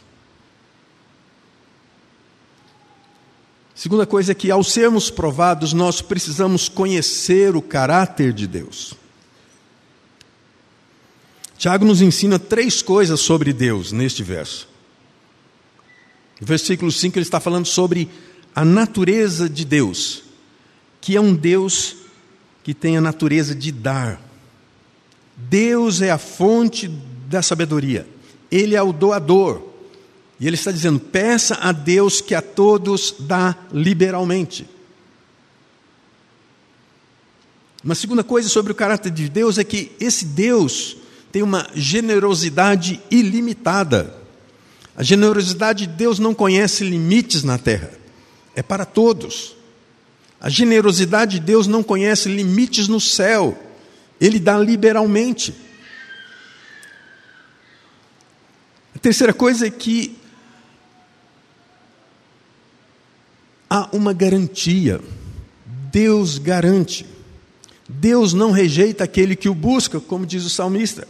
Segunda 3.75 4.07
coisa 4.07 4.33
é 4.33 4.35
que, 4.35 4.51
ao 4.51 4.65
sermos 4.65 5.11
provados, 5.11 5.73
nós 5.75 6.01
precisamos 6.01 6.69
conhecer 6.69 7.55
o 7.55 7.61
caráter 7.61 8.33
de 8.33 8.47
Deus. 8.47 8.95
Tiago 11.59 11.85
nos 11.85 12.01
ensina 12.01 12.39
três 12.39 12.81
coisas 12.81 13.21
sobre 13.21 13.53
Deus 13.53 13.93
neste 13.93 14.23
verso. 14.23 14.69
No 16.41 16.47
versículo 16.47 16.93
5 16.93 17.19
ele 17.19 17.23
está 17.23 17.41
falando 17.41 17.67
sobre 17.67 18.09
a 18.55 18.65
natureza 18.65 19.49
de 19.49 19.65
Deus, 19.65 20.23
que 21.01 21.17
é 21.17 21.21
um 21.21 21.35
Deus 21.35 21.97
que 22.63 22.75
tem 22.75 22.97
a 22.97 23.01
natureza 23.01 23.55
de 23.55 23.73
dar. 23.73 24.21
Deus 25.37 26.01
é 26.01 26.11
a 26.11 26.19
fonte 26.19 26.89
da 27.29 27.43
sabedoria. 27.43 28.07
Ele 28.51 28.75
é 28.75 28.83
o 28.83 28.93
doador. 28.93 29.63
E 30.39 30.47
ele 30.47 30.57
está 30.57 30.71
dizendo: 30.71 31.01
peça 31.01 31.57
a 31.61 31.73
Deus 31.73 32.21
que 32.21 32.35
a 32.35 32.43
todos 32.43 33.15
dá 33.21 33.57
liberalmente. 33.73 34.67
Uma 37.83 37.95
segunda 37.95 38.25
coisa 38.25 38.49
sobre 38.49 38.73
o 38.73 38.75
caráter 38.75 39.13
de 39.13 39.29
Deus 39.29 39.59
é 39.59 39.65
que 39.65 39.93
esse 40.01 40.25
Deus 40.25 40.97
tem 41.31 41.43
uma 41.43 41.69
generosidade 41.75 43.01
ilimitada. 43.11 44.13
A 44.97 45.03
generosidade 45.03 45.87
de 45.87 45.93
Deus 45.93 46.19
não 46.19 46.35
conhece 46.35 46.83
limites 46.83 47.45
na 47.45 47.59
terra, 47.59 47.93
é 48.55 48.63
para 48.63 48.85
todos. 48.85 49.55
A 50.41 50.49
generosidade 50.49 51.39
de 51.39 51.47
Deus 51.47 51.67
não 51.67 51.83
conhece 51.83 52.29
limites 52.29 52.89
no 52.89 53.01
céu, 53.01 53.57
ele 54.21 54.41
dá 54.41 54.59
liberalmente. 54.59 55.55
A 58.97 58.99
terceira 58.99 59.35
coisa 59.35 59.67
é 59.67 59.71
que 59.71 60.17
há 63.69 63.91
uma 63.93 64.15
garantia. 64.15 65.03
Deus 65.93 66.39
garante. 66.39 67.05
Deus 67.87 68.33
não 68.33 68.51
rejeita 68.51 69.05
aquele 69.05 69.37
que 69.37 69.51
o 69.51 69.55
busca, 69.55 70.01
como 70.01 70.25
diz 70.25 70.47
o 70.47 70.51
salmista. 70.51 71.07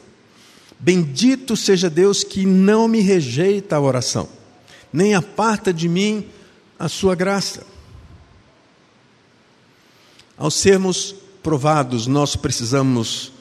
Bendito 0.80 1.56
seja 1.56 1.88
Deus 1.88 2.24
que 2.24 2.44
não 2.44 2.88
me 2.88 3.00
rejeita 3.00 3.76
a 3.76 3.80
oração, 3.80 4.28
nem 4.92 5.14
aparta 5.14 5.72
de 5.72 5.88
mim 5.88 6.26
a 6.76 6.88
sua 6.88 7.14
graça. 7.14 7.64
Ao 10.36 10.50
sermos 10.50 11.14
provados, 11.40 12.08
nós 12.08 12.34
precisamos 12.34 13.32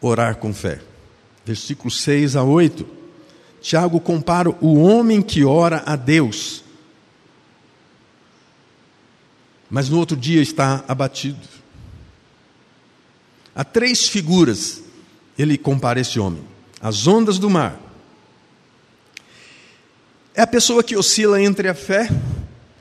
orar 0.00 0.36
com 0.36 0.54
fé. 0.54 0.80
Versículos 1.44 2.00
6 2.00 2.34
a 2.34 2.42
8. 2.42 2.99
Tiago 3.60 4.00
compara 4.00 4.48
o 4.48 4.80
homem 4.80 5.20
que 5.20 5.44
ora 5.44 5.82
a 5.84 5.94
Deus, 5.94 6.64
mas 9.68 9.88
no 9.88 9.98
outro 9.98 10.16
dia 10.16 10.40
está 10.40 10.84
abatido. 10.88 11.46
Há 13.54 13.62
três 13.62 14.08
figuras, 14.08 14.82
ele 15.38 15.58
compara 15.58 16.00
esse 16.00 16.18
homem: 16.18 16.42
as 16.80 17.06
ondas 17.06 17.38
do 17.38 17.50
mar. 17.50 17.78
É 20.34 20.42
a 20.42 20.46
pessoa 20.46 20.82
que 20.82 20.96
oscila 20.96 21.42
entre 21.42 21.68
a 21.68 21.74
fé 21.74 22.08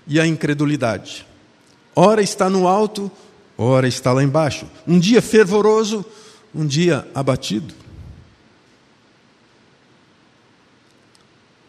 e 0.08 0.20
a 0.20 0.26
incredulidade. 0.26 1.26
Ora 1.96 2.22
está 2.22 2.50
no 2.50 2.68
alto, 2.68 3.12
ora 3.58 3.88
está 3.88 4.14
lá 4.14 4.24
embaixo. 4.24 4.66
Um 4.88 4.98
dia 4.98 5.22
fervoroso, 5.22 6.06
um 6.56 6.66
dia 6.66 7.06
abatido. 7.14 7.74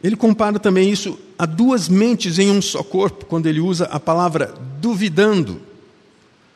Ele 0.02 0.16
compara 0.16 0.58
também 0.58 0.90
isso 0.90 1.18
a 1.38 1.44
duas 1.44 1.88
mentes 1.88 2.38
em 2.38 2.50
um 2.50 2.62
só 2.62 2.82
corpo, 2.82 3.26
quando 3.26 3.46
ele 3.46 3.60
usa 3.60 3.84
a 3.86 4.00
palavra 4.00 4.54
duvidando. 4.80 5.60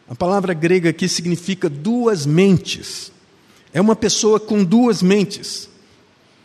A 0.08 0.14
palavra 0.14 0.54
grega 0.54 0.90
aqui 0.90 1.08
significa 1.08 1.68
duas 1.68 2.24
mentes. 2.26 3.12
É 3.72 3.80
uma 3.80 3.96
pessoa 3.96 4.40
com 4.40 4.64
duas 4.64 5.02
mentes. 5.02 5.68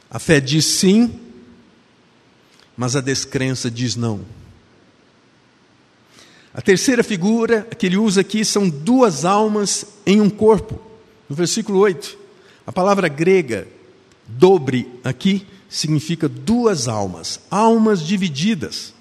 A 0.10 0.20
fé 0.20 0.40
diz 0.40 0.66
sim, 0.66 1.20
mas 2.76 2.96
a 2.96 3.02
descrença 3.02 3.70
diz 3.70 3.96
não. 3.96 4.22
A 6.54 6.62
terceira 6.62 7.04
figura 7.04 7.62
que 7.78 7.86
ele 7.86 7.98
usa 7.98 8.22
aqui 8.22 8.44
são 8.44 8.68
duas 8.68 9.24
almas 9.24 9.86
em 10.06 10.20
um 10.20 10.30
corpo. 10.30 10.82
No 11.30 11.36
versículo 11.36 11.80
8, 11.80 12.18
a 12.66 12.72
palavra 12.72 13.08
grega 13.08 13.68
dobre 14.28 14.90
aqui 15.04 15.46
significa 15.70 16.28
duas 16.28 16.88
almas, 16.88 17.40
almas 17.50 18.02
divididas, 18.02 18.94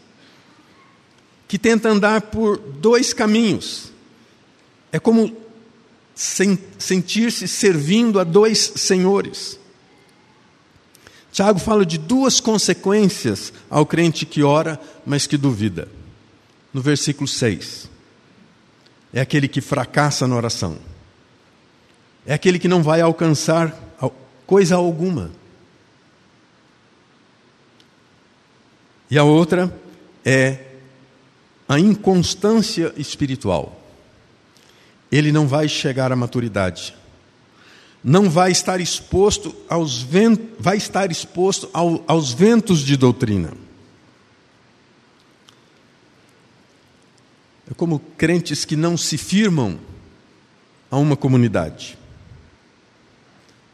que 1.49 1.59
tentam 1.59 1.93
andar 1.93 2.21
por 2.23 2.59
dois 2.59 3.15
caminhos. 3.15 3.91
É 4.93 4.99
como 4.99 5.35
sentir-se 6.15 7.49
servindo 7.49 8.21
a 8.21 8.25
dois 8.25 8.73
senhores. 8.77 9.59
Tiago 11.33 11.59
fala 11.59 11.87
de 11.87 11.97
duas 11.97 12.41
consequências 12.41 13.53
ao 13.71 13.87
crente 13.87 14.27
que 14.27 14.43
ora, 14.43 14.81
mas 15.07 15.27
que 15.27 15.37
duvida. 15.37 15.89
No 16.73 16.83
versículo 16.83 17.27
6, 17.27 17.89
é 19.13 19.21
aquele 19.21 19.49
que 19.49 19.61
fracassa 19.61 20.27
na 20.27 20.37
oração, 20.37 20.77
é 22.27 22.35
aquele 22.35 22.59
que 22.59 22.69
não 22.69 22.83
vai 22.83 23.01
alcançar 23.01 23.75
coisa 24.47 24.77
alguma. 24.77 25.31
E 29.11 29.17
a 29.19 29.25
outra 29.25 29.75
é 30.25 30.65
a 31.69 31.79
inconstância 31.79 32.93
espiritual. 32.97 33.81
Ele 35.11 35.33
não 35.33 35.47
vai 35.47 35.69
chegar 35.69 36.13
à 36.13 36.17
maturidade. 36.17 36.95
Não 38.03 38.31
vai 38.31 38.53
estar 38.53 38.81
exposto 38.81 39.55
aos 39.69 40.01
ventos, 40.01 40.47
vai 40.59 40.77
estar 40.77 41.11
exposto 41.11 41.69
ao, 41.73 42.03
aos 42.07 42.33
ventos 42.33 42.81
de 42.81 42.97
doutrina. 42.97 43.53
É 47.71 47.75
como 47.75 47.99
crentes 48.17 48.65
que 48.65 48.77
não 48.77 48.97
se 48.97 49.19
firmam 49.19 49.79
a 50.91 50.97
uma 50.97 51.17
comunidade. 51.17 51.99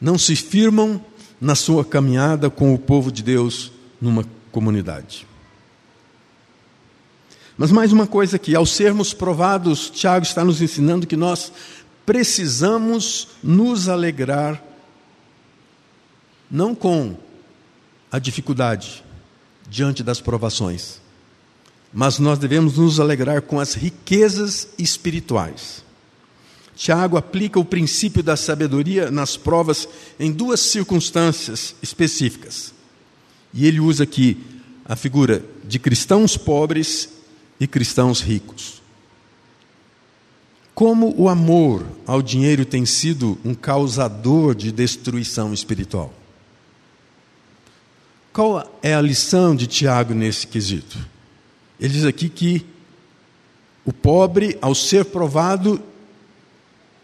Não 0.00 0.18
se 0.18 0.34
firmam 0.34 1.04
na 1.40 1.54
sua 1.54 1.84
caminhada 1.84 2.50
com 2.50 2.74
o 2.74 2.78
povo 2.78 3.12
de 3.12 3.22
Deus 3.22 3.70
numa 4.00 4.22
comunidade. 4.22 4.43
Mas 7.56 7.70
mais 7.70 7.92
uma 7.92 8.06
coisa 8.06 8.36
aqui, 8.36 8.54
ao 8.54 8.66
sermos 8.66 9.14
provados, 9.14 9.88
Tiago 9.88 10.26
está 10.26 10.44
nos 10.44 10.60
ensinando 10.60 11.06
que 11.06 11.16
nós 11.16 11.52
precisamos 12.04 13.28
nos 13.42 13.88
alegrar 13.88 14.62
não 16.50 16.74
com 16.74 17.16
a 18.10 18.18
dificuldade 18.18 19.04
diante 19.68 20.02
das 20.02 20.20
provações, 20.20 21.00
mas 21.92 22.18
nós 22.18 22.38
devemos 22.38 22.76
nos 22.76 22.98
alegrar 22.98 23.42
com 23.42 23.58
as 23.58 23.74
riquezas 23.74 24.68
espirituais. 24.76 25.84
Tiago 26.76 27.16
aplica 27.16 27.58
o 27.58 27.64
princípio 27.64 28.22
da 28.22 28.36
sabedoria 28.36 29.10
nas 29.10 29.36
provas 29.36 29.88
em 30.18 30.32
duas 30.32 30.58
circunstâncias 30.58 31.76
específicas. 31.80 32.73
E 33.54 33.66
ele 33.66 33.78
usa 33.78 34.02
aqui 34.02 34.36
a 34.84 34.96
figura 34.96 35.44
de 35.64 35.78
cristãos 35.78 36.36
pobres 36.36 37.08
e 37.60 37.68
cristãos 37.68 38.20
ricos. 38.20 38.82
Como 40.74 41.14
o 41.16 41.28
amor 41.28 41.86
ao 42.04 42.20
dinheiro 42.20 42.64
tem 42.64 42.84
sido 42.84 43.38
um 43.44 43.54
causador 43.54 44.56
de 44.56 44.72
destruição 44.72 45.54
espiritual? 45.54 46.12
Qual 48.32 48.68
é 48.82 48.92
a 48.92 49.00
lição 49.00 49.54
de 49.54 49.68
Tiago 49.68 50.12
nesse 50.12 50.48
quesito? 50.48 50.98
Ele 51.78 51.92
diz 51.92 52.04
aqui 52.04 52.28
que 52.28 52.66
o 53.84 53.92
pobre, 53.92 54.58
ao 54.60 54.74
ser 54.74 55.04
provado, 55.04 55.80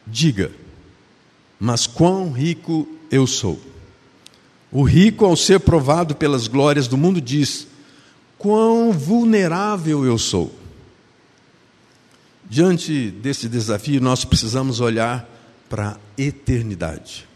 diga: 0.05 0.51
Mas 1.61 1.87
quão 1.87 2.33
rico 2.33 2.89
eu 3.09 3.25
sou. 3.29 3.70
O 4.73 4.83
rico, 4.83 5.25
ao 5.25 5.37
ser 5.37 5.61
provado 5.61 6.15
pelas 6.15 6.47
glórias 6.47 6.87
do 6.87 6.97
mundo, 6.97 7.21
diz: 7.21 7.67
Quão 8.39 8.93
vulnerável 8.93 10.05
eu 10.05 10.17
sou. 10.17 10.55
Diante 12.49 13.11
desse 13.11 13.49
desafio, 13.49 14.01
nós 14.01 14.25
precisamos 14.25 14.81
olhar 14.81 15.29
para 15.69 15.93
a 15.93 15.97
eternidade. 16.17 17.29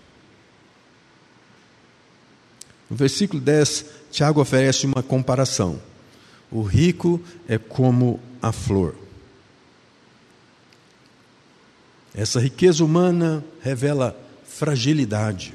No 2.88 2.97
versículo 2.97 3.40
10, 3.40 3.87
Tiago 4.11 4.40
oferece 4.40 4.87
uma 4.87 5.03
comparação. 5.03 5.81
O 6.51 6.62
rico 6.62 7.20
é 7.49 7.59
como 7.59 8.20
a 8.40 8.53
flor. 8.53 8.94
Essa 12.14 12.38
riqueza 12.38 12.85
humana 12.85 13.44
revela 13.61 14.16
fragilidade. 14.44 15.55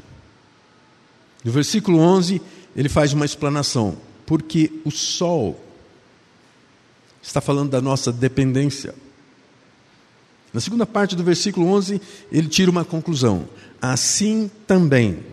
No 1.44 1.52
versículo 1.52 2.00
11, 2.00 2.42
ele 2.76 2.90
faz 2.90 3.14
uma 3.14 3.26
explanação. 3.26 3.98
Porque 4.26 4.72
o 4.86 4.92
sol 4.92 5.60
está 7.22 7.42
falando 7.42 7.72
da 7.72 7.82
nossa 7.82 8.12
dependência. 8.12 8.94
Na 10.54 10.60
segunda 10.60 10.86
parte 10.86 11.16
do 11.16 11.24
versículo 11.24 11.68
11, 11.68 12.02
ele 12.32 12.48
tira 12.48 12.72
uma 12.72 12.84
conclusão. 12.84 13.48
Assim 13.82 14.50
também. 14.66 15.24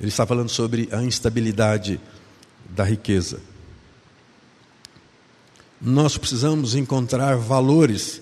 Ele 0.00 0.08
está 0.08 0.26
falando 0.26 0.48
sobre 0.48 0.88
a 0.92 1.02
instabilidade 1.02 2.00
da 2.70 2.84
riqueza. 2.84 3.40
Nós 5.80 6.16
precisamos 6.16 6.74
encontrar 6.74 7.36
valores 7.36 8.20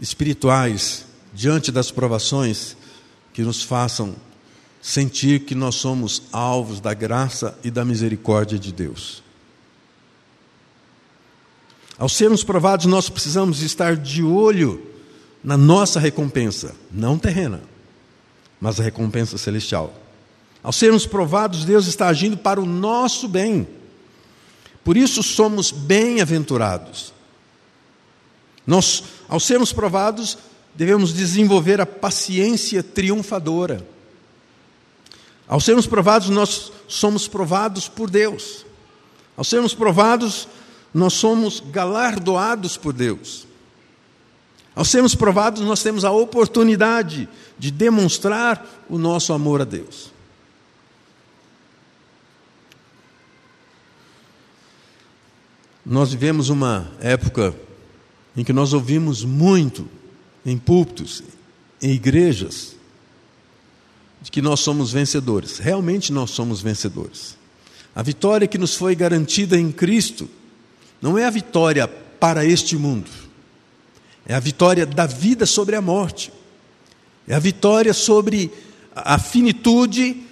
espirituais 0.00 1.04
diante 1.32 1.70
das 1.70 1.90
provações 1.90 2.76
que 3.32 3.42
nos 3.42 3.62
façam 3.62 4.16
sentir 4.80 5.40
que 5.40 5.54
nós 5.54 5.74
somos 5.74 6.22
alvos 6.32 6.80
da 6.80 6.94
graça 6.94 7.58
e 7.62 7.70
da 7.70 7.84
misericórdia 7.84 8.58
de 8.58 8.72
Deus. 8.72 9.22
Ao 11.98 12.08
sermos 12.08 12.42
provados, 12.42 12.86
nós 12.86 13.10
precisamos 13.10 13.62
estar 13.62 13.94
de 13.94 14.22
olho 14.22 14.86
na 15.44 15.56
nossa 15.56 16.00
recompensa, 16.00 16.74
não 16.90 17.18
terrena, 17.18 17.60
mas 18.58 18.80
a 18.80 18.82
recompensa 18.82 19.36
celestial. 19.36 19.92
Ao 20.62 20.72
sermos 20.72 21.06
provados, 21.06 21.64
Deus 21.64 21.86
está 21.86 22.08
agindo 22.08 22.36
para 22.36 22.60
o 22.60 22.66
nosso 22.66 23.28
bem. 23.28 23.68
Por 24.82 24.96
isso 24.96 25.22
somos 25.22 25.70
bem-aventurados. 25.70 27.12
Nós, 28.66 29.04
ao 29.28 29.40
sermos 29.40 29.72
provados, 29.72 30.38
devemos 30.74 31.12
desenvolver 31.12 31.80
a 31.80 31.86
paciência 31.86 32.82
triunfadora. 32.82 33.86
Ao 35.50 35.58
sermos 35.58 35.84
provados, 35.84 36.28
nós 36.28 36.70
somos 36.86 37.26
provados 37.26 37.88
por 37.88 38.08
Deus. 38.08 38.64
Ao 39.36 39.42
sermos 39.42 39.74
provados, 39.74 40.46
nós 40.94 41.12
somos 41.14 41.58
galardoados 41.58 42.76
por 42.76 42.92
Deus. 42.92 43.48
Ao 44.76 44.84
sermos 44.84 45.16
provados, 45.16 45.62
nós 45.62 45.82
temos 45.82 46.04
a 46.04 46.12
oportunidade 46.12 47.28
de 47.58 47.72
demonstrar 47.72 48.64
o 48.88 48.96
nosso 48.96 49.32
amor 49.32 49.60
a 49.60 49.64
Deus. 49.64 50.12
Nós 55.84 56.12
vivemos 56.12 56.48
uma 56.48 56.92
época 57.00 57.56
em 58.36 58.44
que 58.44 58.52
nós 58.52 58.72
ouvimos 58.72 59.24
muito 59.24 59.88
em 60.46 60.56
púlpitos, 60.56 61.24
em 61.82 61.90
igrejas, 61.90 62.76
de 64.22 64.30
que 64.30 64.42
nós 64.42 64.60
somos 64.60 64.92
vencedores. 64.92 65.58
Realmente 65.58 66.12
nós 66.12 66.30
somos 66.30 66.60
vencedores. 66.60 67.36
A 67.94 68.02
vitória 68.02 68.46
que 68.46 68.58
nos 68.58 68.74
foi 68.74 68.94
garantida 68.94 69.58
em 69.58 69.72
Cristo 69.72 70.28
não 71.00 71.18
é 71.18 71.24
a 71.24 71.30
vitória 71.30 71.88
para 71.88 72.44
este 72.44 72.76
mundo, 72.76 73.10
é 74.26 74.34
a 74.34 74.40
vitória 74.40 74.84
da 74.84 75.06
vida 75.06 75.46
sobre 75.46 75.74
a 75.74 75.80
morte, 75.80 76.30
é 77.26 77.34
a 77.34 77.38
vitória 77.38 77.94
sobre 77.94 78.52
a 78.94 79.18
finitude 79.18 80.22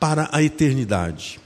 para 0.00 0.28
a 0.32 0.42
eternidade. 0.42 1.38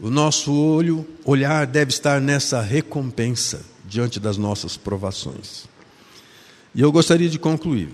O 0.00 0.10
nosso 0.10 0.52
olho, 0.52 1.06
olhar 1.24 1.66
deve 1.66 1.90
estar 1.90 2.20
nessa 2.20 2.60
recompensa 2.60 3.64
diante 3.84 4.18
das 4.18 4.36
nossas 4.36 4.76
provações. 4.76 5.64
E 6.74 6.80
eu 6.80 6.90
gostaria 6.90 7.28
de 7.28 7.38
concluir. 7.38 7.90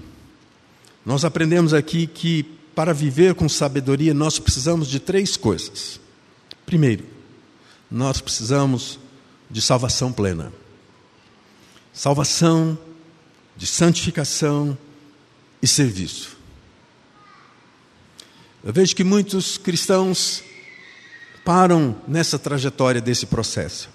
Nós 1.08 1.24
aprendemos 1.24 1.72
aqui 1.72 2.06
que 2.06 2.42
para 2.74 2.92
viver 2.92 3.34
com 3.34 3.48
sabedoria 3.48 4.12
nós 4.12 4.38
precisamos 4.38 4.86
de 4.86 5.00
três 5.00 5.38
coisas. 5.38 5.98
Primeiro, 6.66 7.06
nós 7.90 8.20
precisamos 8.20 8.98
de 9.50 9.62
salvação 9.62 10.12
plena. 10.12 10.52
Salvação, 11.94 12.76
de 13.56 13.66
santificação 13.66 14.76
e 15.62 15.66
serviço. 15.66 16.36
Eu 18.62 18.74
vejo 18.74 18.94
que 18.94 19.02
muitos 19.02 19.56
cristãos 19.56 20.42
param 21.42 21.96
nessa 22.06 22.38
trajetória 22.38 23.00
desse 23.00 23.24
processo. 23.24 23.88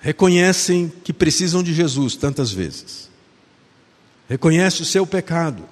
Reconhecem 0.00 0.90
que 1.04 1.12
precisam 1.12 1.62
de 1.62 1.74
Jesus 1.74 2.16
tantas 2.16 2.50
vezes. 2.50 3.05
Reconhecem 4.28 4.82
o 4.82 4.86
seu 4.86 5.06
pecado. 5.06 5.64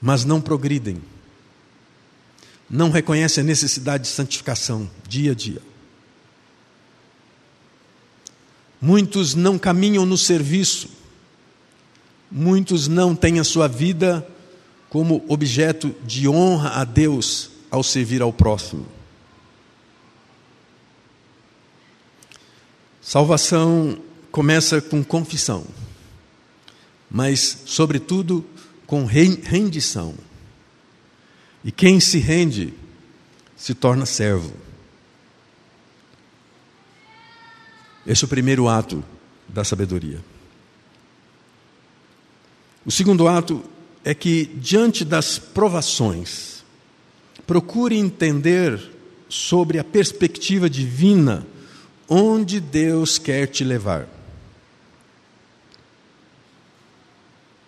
Mas 0.00 0.24
não 0.24 0.40
progridem. 0.40 1.00
Não 2.68 2.90
reconhecem 2.90 3.42
a 3.42 3.46
necessidade 3.46 4.04
de 4.04 4.10
santificação 4.10 4.90
dia 5.06 5.32
a 5.32 5.34
dia. 5.34 5.60
Muitos 8.80 9.34
não 9.34 9.58
caminham 9.58 10.04
no 10.06 10.16
serviço. 10.16 10.88
Muitos 12.30 12.88
não 12.88 13.14
têm 13.14 13.38
a 13.38 13.44
sua 13.44 13.68
vida 13.68 14.26
como 14.88 15.24
objeto 15.28 15.94
de 16.04 16.28
honra 16.28 16.80
a 16.80 16.84
Deus 16.84 17.50
ao 17.70 17.82
servir 17.82 18.22
ao 18.22 18.32
próximo. 18.32 18.86
Salvação 23.00 23.98
começa 24.32 24.80
com 24.80 25.04
confissão, 25.04 25.64
mas, 27.08 27.62
sobretudo, 27.66 28.44
com 28.86 29.04
rendição. 29.04 30.14
E 31.62 31.70
quem 31.70 32.00
se 32.00 32.18
rende 32.18 32.74
se 33.56 33.74
torna 33.74 34.04
servo. 34.04 34.52
Esse 38.04 38.24
é 38.24 38.26
o 38.26 38.28
primeiro 38.28 38.66
ato 38.66 39.04
da 39.48 39.62
sabedoria. 39.62 40.18
O 42.84 42.90
segundo 42.90 43.28
ato 43.28 43.62
é 44.02 44.12
que, 44.12 44.46
diante 44.56 45.04
das 45.04 45.38
provações, 45.38 46.52
Procure 47.46 47.96
entender 47.96 48.80
sobre 49.28 49.78
a 49.78 49.84
perspectiva 49.84 50.70
divina 50.70 51.46
onde 52.08 52.60
Deus 52.60 53.18
quer 53.18 53.46
te 53.46 53.64
levar. 53.64 54.08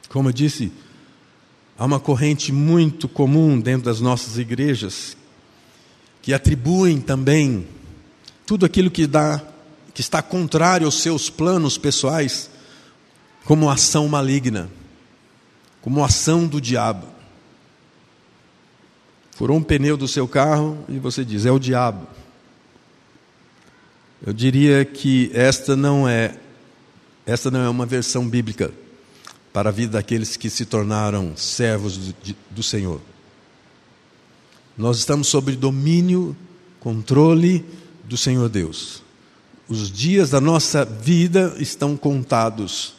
Como 0.08 0.28
eu 0.28 0.32
disse, 0.32 0.72
há 1.78 1.84
uma 1.84 2.00
corrente 2.00 2.52
muito 2.52 3.08
comum 3.08 3.58
dentro 3.58 3.84
das 3.84 4.00
nossas 4.00 4.38
igrejas 4.38 5.16
que 6.22 6.32
atribuem 6.32 7.00
também 7.00 7.66
tudo 8.46 8.64
aquilo 8.64 8.90
que 8.90 9.06
dá 9.06 9.42
que 9.92 10.00
está 10.00 10.20
contrário 10.20 10.86
aos 10.86 11.00
seus 11.00 11.30
planos 11.30 11.78
pessoais 11.78 12.50
como 13.44 13.70
ação 13.70 14.08
maligna, 14.08 14.68
como 15.80 16.04
ação 16.04 16.48
do 16.48 16.60
diabo. 16.60 17.06
Furou 19.30 19.56
um 19.56 19.62
pneu 19.62 19.96
do 19.96 20.08
seu 20.08 20.26
carro 20.26 20.84
e 20.88 20.98
você 20.98 21.24
diz: 21.24 21.46
é 21.46 21.52
o 21.52 21.58
diabo. 21.58 22.08
Eu 24.26 24.32
diria 24.32 24.84
que 24.84 25.30
esta 25.34 25.76
não 25.76 26.08
é 26.08 26.36
esta 27.26 27.50
não 27.50 27.60
é 27.60 27.68
uma 27.68 27.86
versão 27.86 28.28
bíblica 28.28 28.72
para 29.54 29.68
a 29.68 29.72
vida 29.72 29.92
daqueles 29.92 30.36
que 30.36 30.50
se 30.50 30.66
tornaram 30.66 31.36
servos 31.36 32.12
do, 32.50 32.60
Senhor. 32.60 33.00
Nós 34.76 34.98
estamos 34.98 35.28
sob 35.28 35.54
domínio, 35.54 36.36
controle 36.80 37.64
do 38.02 38.16
Senhor 38.16 38.48
Deus. 38.48 39.00
Os 39.68 39.92
dias 39.92 40.30
da 40.30 40.40
nossa 40.40 40.84
vida 40.84 41.54
estão 41.60 41.96
contados. 41.96 42.94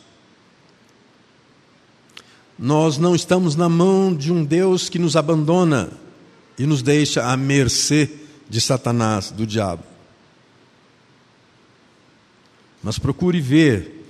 Nós 2.58 2.98
não 2.98 3.14
estamos 3.14 3.58
na 3.58 3.68
mão 3.68 4.16
de 4.16 4.32
um 4.32 4.42
Deus 4.46 4.88
que 4.88 4.98
nos 4.98 5.18
abandona 5.18 5.92
e 6.58 6.66
nos 6.66 6.82
deixa 6.82 7.26
à 7.26 7.36
mercê 7.36 8.10
de 8.50 8.62
Satanás, 8.62 9.30
do 9.30 9.46
diabo. 9.46 9.84
Mas 12.82 12.98
procure 12.98 13.42
ver 13.42 14.06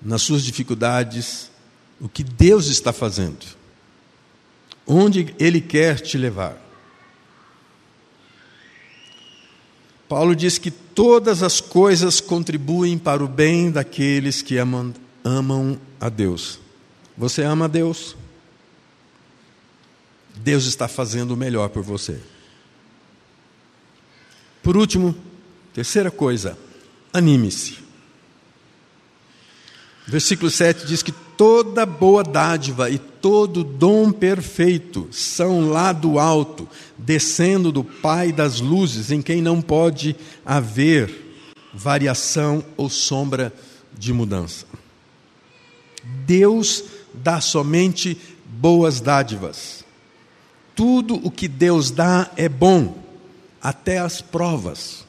nas 0.00 0.22
suas 0.22 0.42
dificuldades 0.42 1.50
o 2.00 2.08
que 2.08 2.24
Deus 2.24 2.66
está 2.68 2.92
fazendo, 2.92 3.44
onde 4.86 5.34
Ele 5.38 5.60
quer 5.60 6.00
te 6.00 6.16
levar. 6.16 6.56
Paulo 10.08 10.34
diz 10.34 10.58
que 10.58 10.70
todas 10.70 11.42
as 11.42 11.60
coisas 11.60 12.20
contribuem 12.20 12.98
para 12.98 13.22
o 13.22 13.28
bem 13.28 13.70
daqueles 13.70 14.42
que 14.42 14.56
amam, 14.56 14.92
amam 15.22 15.78
a 16.00 16.08
Deus. 16.08 16.58
Você 17.16 17.42
ama 17.42 17.66
a 17.66 17.68
Deus? 17.68 18.16
Deus 20.36 20.64
está 20.64 20.88
fazendo 20.88 21.32
o 21.32 21.36
melhor 21.36 21.68
por 21.68 21.82
você. 21.82 22.18
Por 24.62 24.76
último, 24.76 25.14
terceira 25.72 26.10
coisa, 26.10 26.58
anime-se. 27.12 27.89
Versículo 30.10 30.50
7 30.50 30.86
diz 30.86 31.02
que 31.02 31.12
toda 31.12 31.86
boa 31.86 32.22
dádiva 32.22 32.90
e 32.90 32.98
todo 32.98 33.62
dom 33.62 34.10
perfeito 34.10 35.08
são 35.12 35.70
lá 35.70 35.92
do 35.92 36.18
alto, 36.18 36.68
descendo 36.98 37.70
do 37.70 37.84
Pai 37.84 38.32
das 38.32 38.60
luzes, 38.60 39.10
em 39.10 39.22
quem 39.22 39.40
não 39.40 39.62
pode 39.62 40.16
haver 40.44 41.44
variação 41.72 42.64
ou 42.76 42.90
sombra 42.90 43.54
de 43.96 44.12
mudança. 44.12 44.66
Deus 46.26 46.84
dá 47.14 47.40
somente 47.40 48.18
boas 48.44 49.00
dádivas 49.00 49.80
tudo 50.80 51.20
o 51.22 51.30
que 51.30 51.46
Deus 51.46 51.90
dá 51.90 52.30
é 52.38 52.48
bom, 52.48 52.96
até 53.60 53.98
as 53.98 54.22
provas. 54.22 55.04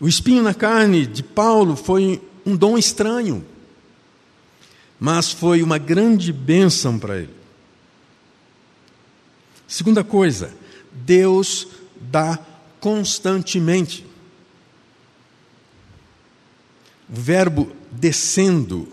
O 0.00 0.08
espinho 0.08 0.42
na 0.42 0.52
carne 0.52 1.06
de 1.06 1.22
Paulo 1.22 1.76
foi 1.76 2.20
um 2.44 2.56
dom 2.56 2.76
estranho, 2.76 3.44
mas 4.98 5.32
foi 5.32 5.62
uma 5.62 5.78
grande 5.78 6.32
bênção 6.32 6.98
para 6.98 7.18
ele. 7.18 7.34
Segunda 9.66 10.02
coisa, 10.02 10.52
Deus 10.92 11.68
dá 12.00 12.38
constantemente. 12.80 14.04
O 17.08 17.20
verbo 17.20 17.72
descendo, 17.90 18.88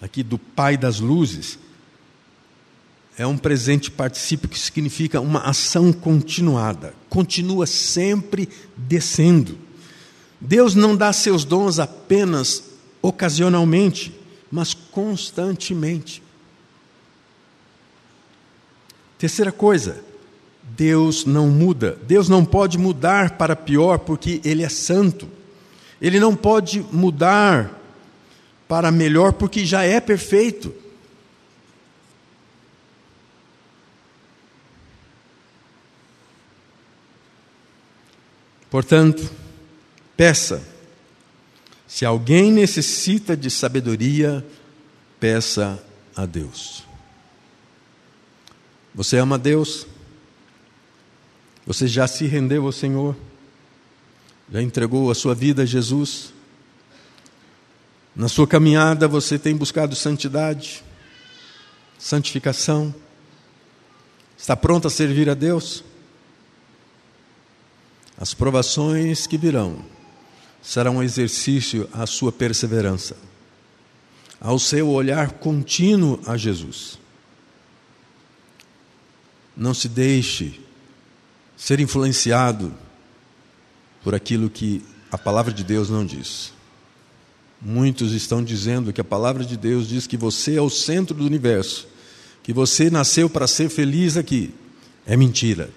aqui 0.00 0.22
do 0.22 0.38
Pai 0.38 0.76
das 0.76 1.00
luzes, 1.00 1.58
é 3.16 3.26
um 3.26 3.38
presente 3.38 3.90
particípio 3.90 4.48
que 4.48 4.58
significa 4.58 5.20
uma 5.20 5.40
ação 5.40 5.92
continuada, 5.92 6.94
continua 7.08 7.66
sempre 7.66 8.48
descendo. 8.76 9.63
Deus 10.40 10.74
não 10.74 10.96
dá 10.96 11.12
seus 11.12 11.44
dons 11.44 11.78
apenas 11.78 12.64
ocasionalmente, 13.00 14.14
mas 14.50 14.74
constantemente. 14.74 16.22
Terceira 19.18 19.52
coisa, 19.52 20.02
Deus 20.62 21.24
não 21.24 21.48
muda. 21.48 21.98
Deus 22.02 22.28
não 22.28 22.44
pode 22.44 22.78
mudar 22.78 23.38
para 23.38 23.54
pior 23.54 23.98
porque 23.98 24.40
Ele 24.44 24.62
é 24.62 24.68
santo. 24.68 25.28
Ele 26.00 26.18
não 26.18 26.34
pode 26.34 26.80
mudar 26.92 27.80
para 28.68 28.90
melhor 28.90 29.32
porque 29.32 29.64
já 29.64 29.82
é 29.82 30.00
perfeito. 30.00 30.74
Portanto, 38.70 39.30
peça. 40.16 40.62
Se 41.86 42.04
alguém 42.04 42.50
necessita 42.50 43.36
de 43.36 43.50
sabedoria, 43.50 44.44
peça 45.20 45.82
a 46.16 46.26
Deus. 46.26 46.84
Você 48.94 49.18
ama 49.18 49.38
Deus? 49.38 49.86
Você 51.66 51.86
já 51.86 52.06
se 52.06 52.26
rendeu 52.26 52.66
ao 52.66 52.72
Senhor? 52.72 53.16
Já 54.52 54.62
entregou 54.62 55.10
a 55.10 55.14
sua 55.14 55.34
vida 55.34 55.62
a 55.62 55.66
Jesus? 55.66 56.32
Na 58.14 58.28
sua 58.28 58.46
caminhada 58.46 59.08
você 59.08 59.38
tem 59.38 59.56
buscado 59.56 59.96
santidade, 59.96 60.84
santificação? 61.98 62.94
Está 64.38 64.56
pronto 64.56 64.86
a 64.86 64.90
servir 64.90 65.28
a 65.28 65.34
Deus? 65.34 65.82
As 68.16 68.34
provações 68.34 69.26
que 69.26 69.36
virão 69.36 69.93
serão 70.64 70.96
um 70.96 71.02
exercício 71.02 71.86
à 71.92 72.06
sua 72.06 72.32
perseverança, 72.32 73.14
ao 74.40 74.58
seu 74.58 74.88
olhar 74.88 75.32
contínuo 75.32 76.18
a 76.26 76.38
Jesus. 76.38 76.98
Não 79.54 79.74
se 79.74 79.88
deixe 79.88 80.58
ser 81.54 81.80
influenciado 81.80 82.72
por 84.02 84.14
aquilo 84.14 84.48
que 84.48 84.82
a 85.12 85.18
palavra 85.18 85.52
de 85.52 85.62
Deus 85.62 85.90
não 85.90 86.04
diz. 86.04 86.52
Muitos 87.60 88.12
estão 88.12 88.42
dizendo 88.42 88.92
que 88.92 89.00
a 89.00 89.04
palavra 89.04 89.44
de 89.44 89.56
Deus 89.56 89.86
diz 89.86 90.06
que 90.06 90.16
você 90.16 90.56
é 90.56 90.62
o 90.62 90.70
centro 90.70 91.14
do 91.14 91.24
universo, 91.24 91.86
que 92.42 92.52
você 92.52 92.90
nasceu 92.90 93.28
para 93.28 93.46
ser 93.46 93.68
feliz 93.68 94.16
aqui. 94.16 94.52
É 95.06 95.14
mentira. 95.16 95.70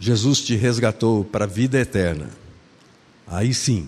Jesus 0.00 0.40
te 0.40 0.56
resgatou 0.56 1.22
para 1.22 1.44
a 1.44 1.48
vida 1.48 1.78
eterna. 1.78 2.30
Aí 3.26 3.52
sim, 3.52 3.86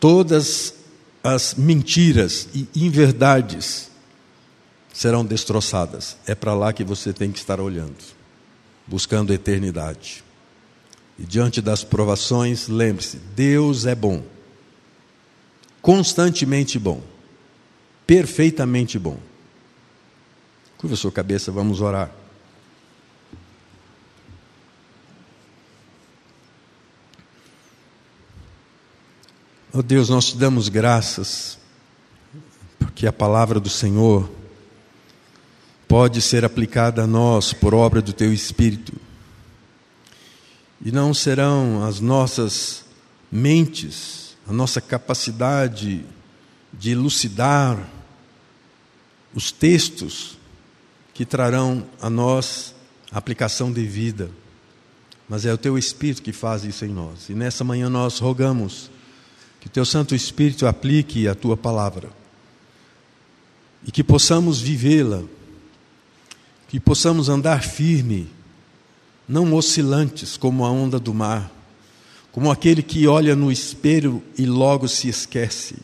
todas 0.00 0.74
as 1.22 1.54
mentiras 1.54 2.48
e 2.52 2.68
inverdades 2.74 3.92
serão 4.92 5.24
destroçadas. 5.24 6.16
É 6.26 6.34
para 6.34 6.54
lá 6.54 6.72
que 6.72 6.82
você 6.82 7.12
tem 7.12 7.30
que 7.30 7.38
estar 7.38 7.60
olhando, 7.60 7.94
buscando 8.84 9.30
a 9.30 9.36
eternidade. 9.36 10.24
E 11.16 11.22
diante 11.22 11.62
das 11.62 11.84
provações, 11.84 12.66
lembre-se: 12.66 13.18
Deus 13.36 13.86
é 13.86 13.94
bom, 13.94 14.24
constantemente 15.80 16.80
bom, 16.80 17.00
perfeitamente 18.04 18.98
bom. 18.98 19.20
Curva 20.76 20.96
sua 20.96 21.12
cabeça, 21.12 21.52
vamos 21.52 21.80
orar. 21.80 22.23
Oh 29.76 29.82
Deus, 29.82 30.08
nós 30.08 30.26
te 30.26 30.36
damos 30.36 30.68
graças, 30.68 31.58
porque 32.78 33.08
a 33.08 33.12
palavra 33.12 33.58
do 33.58 33.68
Senhor 33.68 34.30
pode 35.88 36.22
ser 36.22 36.44
aplicada 36.44 37.02
a 37.02 37.06
nós 37.08 37.52
por 37.52 37.74
obra 37.74 38.00
do 38.00 38.12
Teu 38.12 38.32
Espírito. 38.32 38.92
E 40.80 40.92
não 40.92 41.12
serão 41.12 41.82
as 41.82 41.98
nossas 41.98 42.84
mentes, 43.32 44.36
a 44.48 44.52
nossa 44.52 44.80
capacidade 44.80 46.06
de 46.72 46.90
elucidar 46.92 47.76
os 49.34 49.50
textos 49.50 50.38
que 51.12 51.26
trarão 51.26 51.84
a 52.00 52.08
nós 52.08 52.76
a 53.10 53.18
aplicação 53.18 53.72
de 53.72 53.84
vida, 53.84 54.30
mas 55.28 55.44
é 55.44 55.52
o 55.52 55.58
Teu 55.58 55.76
Espírito 55.76 56.22
que 56.22 56.32
faz 56.32 56.62
isso 56.62 56.84
em 56.84 56.90
nós. 56.90 57.28
E 57.28 57.34
nessa 57.34 57.64
manhã 57.64 57.90
nós 57.90 58.20
rogamos 58.20 58.93
que 59.64 59.68
teu 59.70 59.86
Santo 59.86 60.14
Espírito 60.14 60.66
aplique 60.66 61.26
a 61.26 61.34
tua 61.34 61.56
palavra. 61.56 62.10
E 63.82 63.90
que 63.90 64.04
possamos 64.04 64.60
vivê-la, 64.60 65.22
que 66.68 66.78
possamos 66.78 67.30
andar 67.30 67.62
firme, 67.62 68.28
não 69.26 69.54
oscilantes 69.54 70.36
como 70.36 70.66
a 70.66 70.70
onda 70.70 71.00
do 71.00 71.14
mar, 71.14 71.50
como 72.30 72.50
aquele 72.50 72.82
que 72.82 73.06
olha 73.06 73.34
no 73.34 73.50
espelho 73.50 74.22
e 74.36 74.44
logo 74.44 74.86
se 74.86 75.08
esquece. 75.08 75.76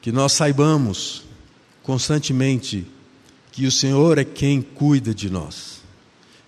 Que 0.00 0.12
nós 0.12 0.34
saibamos 0.34 1.24
constantemente 1.82 2.86
que 3.50 3.66
o 3.66 3.72
Senhor 3.72 4.18
é 4.18 4.24
quem 4.24 4.62
cuida 4.62 5.12
de 5.12 5.28
nós 5.28 5.80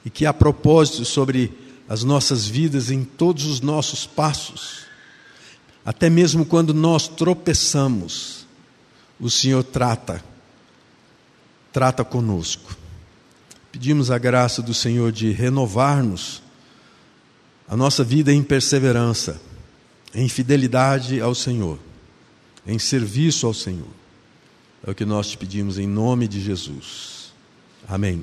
e 0.05 0.11
que 0.11 0.25
há 0.25 0.33
propósito 0.33 1.05
sobre 1.05 1.53
as 1.89 2.05
nossas 2.05 2.47
vidas 2.47 2.89
em 2.89 3.03
todos 3.03 3.47
os 3.47 3.61
nossos 3.61 4.07
passos 4.07 4.87
até 5.89 6.11
mesmo 6.11 6.45
quando 6.45 6.75
nós 6.75 7.09
tropeçamos, 7.09 8.47
o 9.19 9.31
Senhor 9.31 9.65
trata, 9.65 10.23
trata 11.73 12.05
conosco. 12.05 12.77
Pedimos 13.73 14.11
a 14.11 14.19
graça 14.19 14.61
do 14.61 14.75
Senhor 14.75 15.11
de 15.11 15.33
renovar-nos 15.33 16.43
a 17.67 17.75
nossa 17.75 18.05
vida 18.05 18.31
em 18.31 18.43
perseverança, 18.43 19.41
em 20.15 20.29
fidelidade 20.29 21.23
ao 21.23 21.35
Senhor, 21.35 21.79
em 22.67 22.79
serviço 22.79 23.47
ao 23.47 23.55
Senhor. 23.55 23.89
É 24.87 24.91
o 24.91 24.95
que 24.95 25.07
nós 25.07 25.29
te 25.31 25.39
pedimos 25.39 25.79
em 25.79 25.87
nome 25.87 26.29
de 26.29 26.39
Jesus. 26.39 27.33
Amém. 27.89 28.23